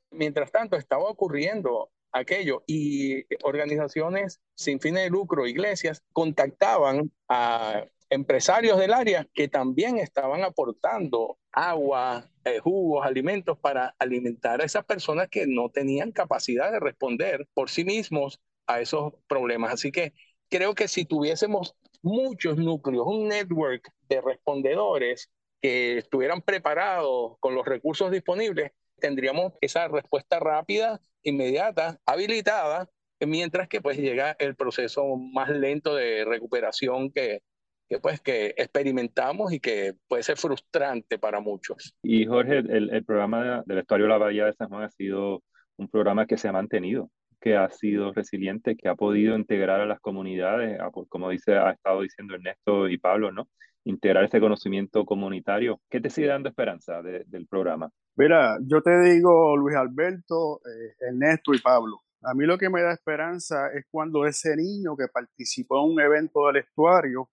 Mientras 0.10 0.52
tanto, 0.52 0.76
estaba 0.76 1.04
ocurriendo 1.04 1.92
aquello 2.12 2.64
y 2.66 3.26
organizaciones 3.44 4.40
sin 4.56 4.80
fines 4.80 5.04
de 5.04 5.10
lucro, 5.12 5.46
iglesias, 5.46 6.02
contactaban 6.14 7.12
a 7.30 7.86
empresarios 8.10 8.78
del 8.80 8.94
área 8.94 9.28
que 9.34 9.48
también 9.48 9.98
estaban 9.98 10.44
aportando 10.44 11.38
agua, 11.52 12.30
eh, 12.46 12.60
jugos, 12.60 13.06
alimentos 13.06 13.58
para 13.60 13.96
alimentar 14.00 14.62
a 14.62 14.66
esas 14.66 14.86
personas 14.86 15.28
que 15.30 15.46
no 15.48 15.70
tenían 15.70 16.12
capacidad 16.12 16.72
de 16.72 16.80
responder 16.80 17.48
por 17.54 17.70
sí 17.70 17.84
mismos 17.84 18.40
a 18.68 18.82
esos 18.82 19.14
problemas. 19.28 19.74
Así 19.74 19.92
que 19.92 20.14
creo 20.50 20.76
que 20.76 20.88
si 20.88 21.06
tuviésemos 21.06 21.76
muchos 22.02 22.58
núcleos, 22.58 23.06
un 23.08 23.28
network 23.28 23.90
de 24.08 24.22
respondedores 24.22 25.30
que 25.62 25.98
estuvieran 25.98 26.42
preparados 26.42 27.38
con 27.40 27.56
los 27.56 27.66
recursos 27.66 28.12
disponibles, 28.12 28.72
tendríamos 29.00 29.54
esa 29.62 29.88
respuesta 29.88 30.40
rápida, 30.40 31.02
inmediata, 31.24 32.00
habilitada, 32.06 32.90
mientras 33.20 33.68
que 33.68 33.82
pues 33.82 33.98
llega 33.98 34.36
el 34.40 34.56
proceso 34.56 35.16
más 35.18 35.50
lento 35.50 35.96
de 35.96 36.24
recuperación 36.26 37.12
que, 37.12 37.42
que 37.88 38.00
pues 38.00 38.20
que 38.22 38.54
experimentamos 38.58 39.54
y 39.54 39.60
que 39.60 39.94
puede 40.08 40.24
ser 40.24 40.38
frustrante 40.38 41.18
para 41.18 41.40
muchos. 41.40 41.96
Y 42.04 42.26
Jorge, 42.26 42.60
el, 42.60 42.90
el 42.90 43.06
programa 43.06 43.64
del 43.66 43.80
Estuario 43.80 44.06
de 44.06 44.12
la 44.12 44.18
Bahía 44.18 44.46
de 44.46 44.54
San 44.54 44.70
Juan 44.70 44.84
ha 44.84 44.90
sido 44.90 45.44
un 45.78 45.88
programa 45.88 46.26
que 46.26 46.38
se 46.38 46.48
ha 46.48 46.52
mantenido, 46.52 47.10
que 47.40 47.56
ha 47.56 47.70
sido 47.70 48.14
resiliente, 48.14 48.76
que 48.76 48.90
ha 48.90 48.96
podido 48.96 49.36
integrar 49.38 49.82
a 49.82 49.86
las 49.86 50.00
comunidades, 50.00 50.80
como 51.10 51.30
dice, 51.30 51.56
ha 51.56 51.72
estado 51.72 52.02
diciendo 52.02 52.36
Ernesto 52.36 52.90
y 52.90 52.98
Pablo, 52.98 53.32
¿no? 53.32 53.48
Integrar 53.86 54.26
ese 54.26 54.40
conocimiento 54.40 55.06
comunitario. 55.06 55.80
¿Qué 55.90 56.02
te 56.02 56.10
sigue 56.10 56.28
dando 56.28 56.50
esperanza 56.50 57.02
del 57.02 57.48
programa? 57.48 57.90
Mira, 58.18 58.58
yo 58.62 58.82
te 58.82 59.00
digo, 59.02 59.56
Luis 59.56 59.78
Alberto, 59.78 60.60
eh, 60.66 60.96
Ernesto 61.08 61.54
y 61.54 61.60
Pablo, 61.60 62.00
a 62.24 62.34
mí 62.34 62.46
lo 62.46 62.58
que 62.58 62.70
me 62.70 62.82
da 62.82 62.92
esperanza 62.92 63.70
es 63.74 63.86
cuando 63.90 64.26
ese 64.26 64.56
niño 64.56 64.98
que 64.98 65.08
participó 65.08 65.86
en 65.86 65.94
un 65.94 66.02
evento 66.02 66.48
del 66.48 66.58
estuario 66.58 67.30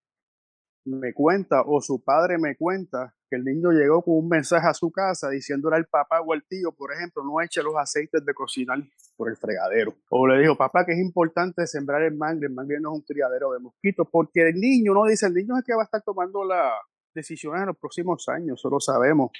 me 0.85 1.13
cuenta 1.13 1.63
o 1.65 1.81
su 1.81 2.03
padre 2.03 2.37
me 2.37 2.55
cuenta 2.55 3.15
que 3.27 3.35
el 3.37 3.43
niño 3.43 3.71
llegó 3.71 4.03
con 4.03 4.17
un 4.17 4.29
mensaje 4.29 4.67
a 4.67 4.73
su 4.73 4.91
casa 4.91 5.29
diciéndole 5.29 5.75
al 5.77 5.85
papá 5.85 6.21
o 6.21 6.31
al 6.31 6.43
tío, 6.43 6.71
por 6.71 6.93
ejemplo, 6.93 7.23
no 7.23 7.41
eche 7.41 7.63
los 7.63 7.75
aceites 7.75 8.23
de 8.23 8.33
cocinar 8.33 8.79
por 9.17 9.29
el 9.29 9.35
fregadero. 9.35 9.95
O 10.09 10.27
le 10.27 10.39
dijo, 10.39 10.55
papá, 10.55 10.85
que 10.85 10.93
es 10.93 10.99
importante 10.99 11.65
sembrar 11.65 12.03
el 12.03 12.15
mangle, 12.15 12.47
el 12.47 12.53
mangle 12.53 12.79
no 12.79 12.93
es 12.93 12.99
un 12.99 13.01
criadero 13.01 13.51
de 13.51 13.59
mosquitos, 13.59 14.07
porque 14.11 14.49
el 14.49 14.59
niño 14.59 14.93
no 14.93 15.05
dice, 15.05 15.25
el 15.25 15.33
niño 15.33 15.57
es 15.57 15.63
que 15.65 15.73
va 15.73 15.81
a 15.81 15.85
estar 15.85 16.03
tomando 16.03 16.45
las 16.45 16.71
decisiones 17.15 17.61
en 17.61 17.67
los 17.67 17.77
próximos 17.77 18.27
años, 18.29 18.59
eso 18.59 18.69
lo 18.69 18.79
sabemos. 18.79 19.31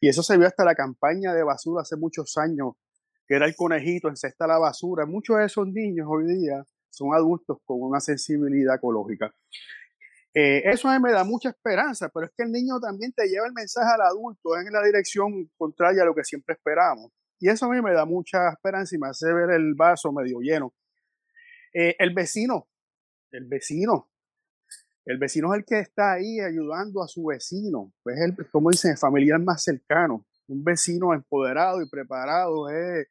Y 0.00 0.08
eso 0.08 0.22
se 0.22 0.36
vio 0.36 0.48
hasta 0.48 0.64
la 0.64 0.74
campaña 0.74 1.32
de 1.32 1.44
basura 1.44 1.82
hace 1.82 1.96
muchos 1.96 2.36
años, 2.38 2.74
que 3.26 3.36
era 3.36 3.46
el 3.46 3.54
conejito, 3.54 4.08
encesta 4.08 4.46
la 4.46 4.58
basura. 4.58 5.06
Muchos 5.06 5.38
de 5.38 5.44
esos 5.44 5.68
niños 5.68 6.08
hoy 6.10 6.26
día 6.26 6.64
son 6.90 7.14
adultos 7.14 7.58
con 7.64 7.80
una 7.80 8.00
sensibilidad 8.00 8.76
ecológica. 8.76 9.32
Eh, 10.40 10.62
eso 10.70 10.88
a 10.88 10.96
mí 10.96 11.02
me 11.02 11.10
da 11.10 11.24
mucha 11.24 11.48
esperanza, 11.48 12.08
pero 12.14 12.26
es 12.26 12.32
que 12.36 12.44
el 12.44 12.52
niño 12.52 12.78
también 12.78 13.12
te 13.12 13.26
lleva 13.26 13.48
el 13.48 13.52
mensaje 13.52 13.92
al 13.92 14.02
adulto 14.02 14.56
en 14.56 14.72
la 14.72 14.84
dirección 14.84 15.50
contraria 15.56 16.02
a 16.02 16.06
lo 16.06 16.14
que 16.14 16.22
siempre 16.22 16.54
esperamos. 16.54 17.10
Y 17.40 17.48
eso 17.48 17.66
a 17.66 17.70
mí 17.70 17.82
me 17.82 17.92
da 17.92 18.04
mucha 18.04 18.50
esperanza 18.50 18.94
y 18.94 19.00
me 19.00 19.08
hace 19.08 19.32
ver 19.32 19.50
el 19.50 19.74
vaso 19.74 20.12
medio 20.12 20.38
lleno. 20.38 20.72
Eh, 21.74 21.96
el 21.98 22.14
vecino, 22.14 22.68
el 23.32 23.46
vecino, 23.46 24.12
el 25.04 25.18
vecino 25.18 25.52
es 25.52 25.58
el 25.58 25.64
que 25.64 25.80
está 25.80 26.12
ahí 26.12 26.38
ayudando 26.38 27.02
a 27.02 27.08
su 27.08 27.24
vecino. 27.24 27.92
Es 28.04 28.20
el, 28.20 28.48
como 28.52 28.70
dicen, 28.70 28.92
el 28.92 28.96
familiar 28.96 29.40
más 29.40 29.64
cercano. 29.64 30.24
Un 30.46 30.62
vecino 30.62 31.14
empoderado 31.14 31.82
y 31.82 31.88
preparado 31.88 32.70
es 32.70 33.08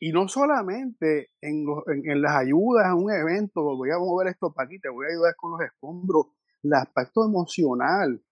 y 0.00 0.12
no 0.12 0.28
solamente 0.28 1.30
en, 1.40 1.66
en, 2.04 2.22
las 2.22 2.36
ayudas 2.36 2.86
a 2.86 2.94
un 2.94 3.10
evento, 3.12 3.62
voy 3.62 3.90
a 3.90 3.98
mover 3.98 4.28
esto 4.28 4.52
para 4.52 4.66
aquí, 4.66 4.78
te 4.78 4.88
voy 4.88 5.06
a 5.06 5.10
ayudar 5.10 5.34
con 5.36 5.52
los 5.52 5.60
escombros, 5.60 6.26
el 6.62 6.72
aspecto 6.74 7.24
emocional 7.24 8.22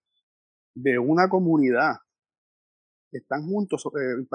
de 0.75 0.99
una 0.99 1.29
comunidad 1.29 1.97
que 3.11 3.19
están 3.19 3.45
juntos 3.45 3.85
eh, 3.87 4.27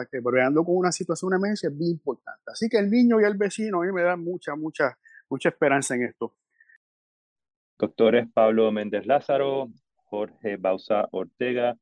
con 0.53 0.78
una 0.78 0.91
situación 0.91 1.32
de 1.32 1.38
emergencia 1.38 1.70
es 1.70 1.78
bien 1.78 1.91
importante. 1.91 2.43
Así 2.45 2.70
que 2.70 2.78
el 2.78 2.91
niño 2.91 3.20
y 3.20 3.24
el 3.24 3.36
vecino 3.36 3.82
a 3.82 3.86
mí 3.86 3.91
me 3.91 4.03
dan 4.03 4.24
mucha, 4.24 4.55
mucha, 4.55 4.97
mucha 5.30 5.49
esperanza 5.49 5.95
en 5.95 6.03
esto. 6.03 6.36
Doctores 7.80 8.28
Pablo 8.32 8.72
Méndez 8.72 9.05
Lázaro, 9.07 9.70
Jorge 9.95 10.57
Bausa 10.57 11.07
Ortega, 11.11 11.76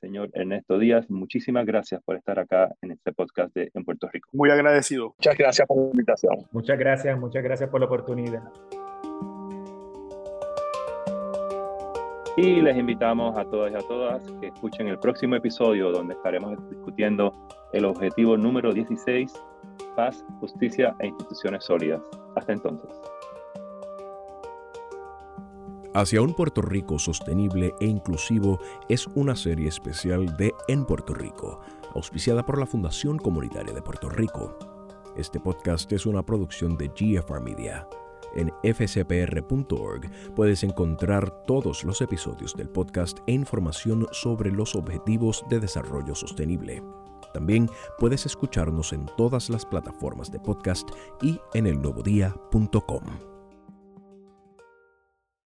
señor 0.00 0.30
Ernesto 0.32 0.78
Díaz, 0.78 1.10
muchísimas 1.10 1.66
gracias 1.66 2.02
por 2.02 2.16
estar 2.16 2.38
acá 2.38 2.74
en 2.82 2.92
este 2.92 3.12
podcast 3.12 3.54
de 3.54 3.70
En 3.74 3.84
Puerto 3.84 4.08
Rico. 4.12 4.30
Muy 4.32 4.50
agradecido. 4.50 5.14
Muchas 5.18 5.36
gracias 5.36 5.68
por 5.68 5.76
la 5.76 5.90
invitación. 5.90 6.36
Muchas 6.52 6.78
gracias, 6.78 7.18
muchas 7.18 7.42
gracias 7.42 7.70
por 7.70 7.80
la 7.80 7.86
oportunidad. 7.86 8.42
Y 12.36 12.60
les 12.62 12.76
invitamos 12.76 13.36
a 13.36 13.44
todas 13.44 13.72
y 13.72 13.74
a 13.74 13.80
todas 13.80 14.22
que 14.40 14.46
escuchen 14.46 14.88
el 14.88 14.98
próximo 14.98 15.36
episodio 15.36 15.90
donde 15.92 16.14
estaremos 16.14 16.56
discutiendo 16.70 17.34
el 17.72 17.84
objetivo 17.84 18.36
número 18.36 18.72
16, 18.72 19.32
paz, 19.94 20.24
justicia 20.40 20.94
e 21.00 21.08
instituciones 21.08 21.64
sólidas. 21.64 22.00
Hasta 22.36 22.52
entonces. 22.52 22.90
Hacia 25.92 26.22
un 26.22 26.34
Puerto 26.34 26.62
Rico 26.62 27.00
sostenible 27.00 27.74
e 27.80 27.86
inclusivo 27.86 28.60
es 28.88 29.08
una 29.08 29.34
serie 29.34 29.68
especial 29.68 30.36
de 30.36 30.54
En 30.68 30.84
Puerto 30.84 31.14
Rico, 31.14 31.60
auspiciada 31.96 32.46
por 32.46 32.58
la 32.58 32.66
Fundación 32.66 33.18
Comunitaria 33.18 33.74
de 33.74 33.82
Puerto 33.82 34.08
Rico. 34.08 34.56
Este 35.16 35.40
podcast 35.40 35.90
es 35.90 36.06
una 36.06 36.24
producción 36.24 36.76
de 36.76 36.88
GFR 36.88 37.40
Media. 37.40 37.88
En 38.36 38.52
fcpr.org 38.62 40.08
puedes 40.36 40.62
encontrar 40.62 41.28
todos 41.44 41.82
los 41.82 42.00
episodios 42.00 42.54
del 42.54 42.68
podcast 42.68 43.18
e 43.26 43.32
información 43.32 44.06
sobre 44.12 44.52
los 44.52 44.76
objetivos 44.76 45.44
de 45.48 45.58
desarrollo 45.58 46.14
sostenible. 46.14 46.84
También 47.34 47.68
puedes 47.98 48.26
escucharnos 48.26 48.92
en 48.92 49.06
todas 49.16 49.50
las 49.50 49.66
plataformas 49.66 50.30
de 50.30 50.38
podcast 50.38 50.88
y 51.20 51.40
en 51.54 51.66
elnuevodía.com. 51.66 53.29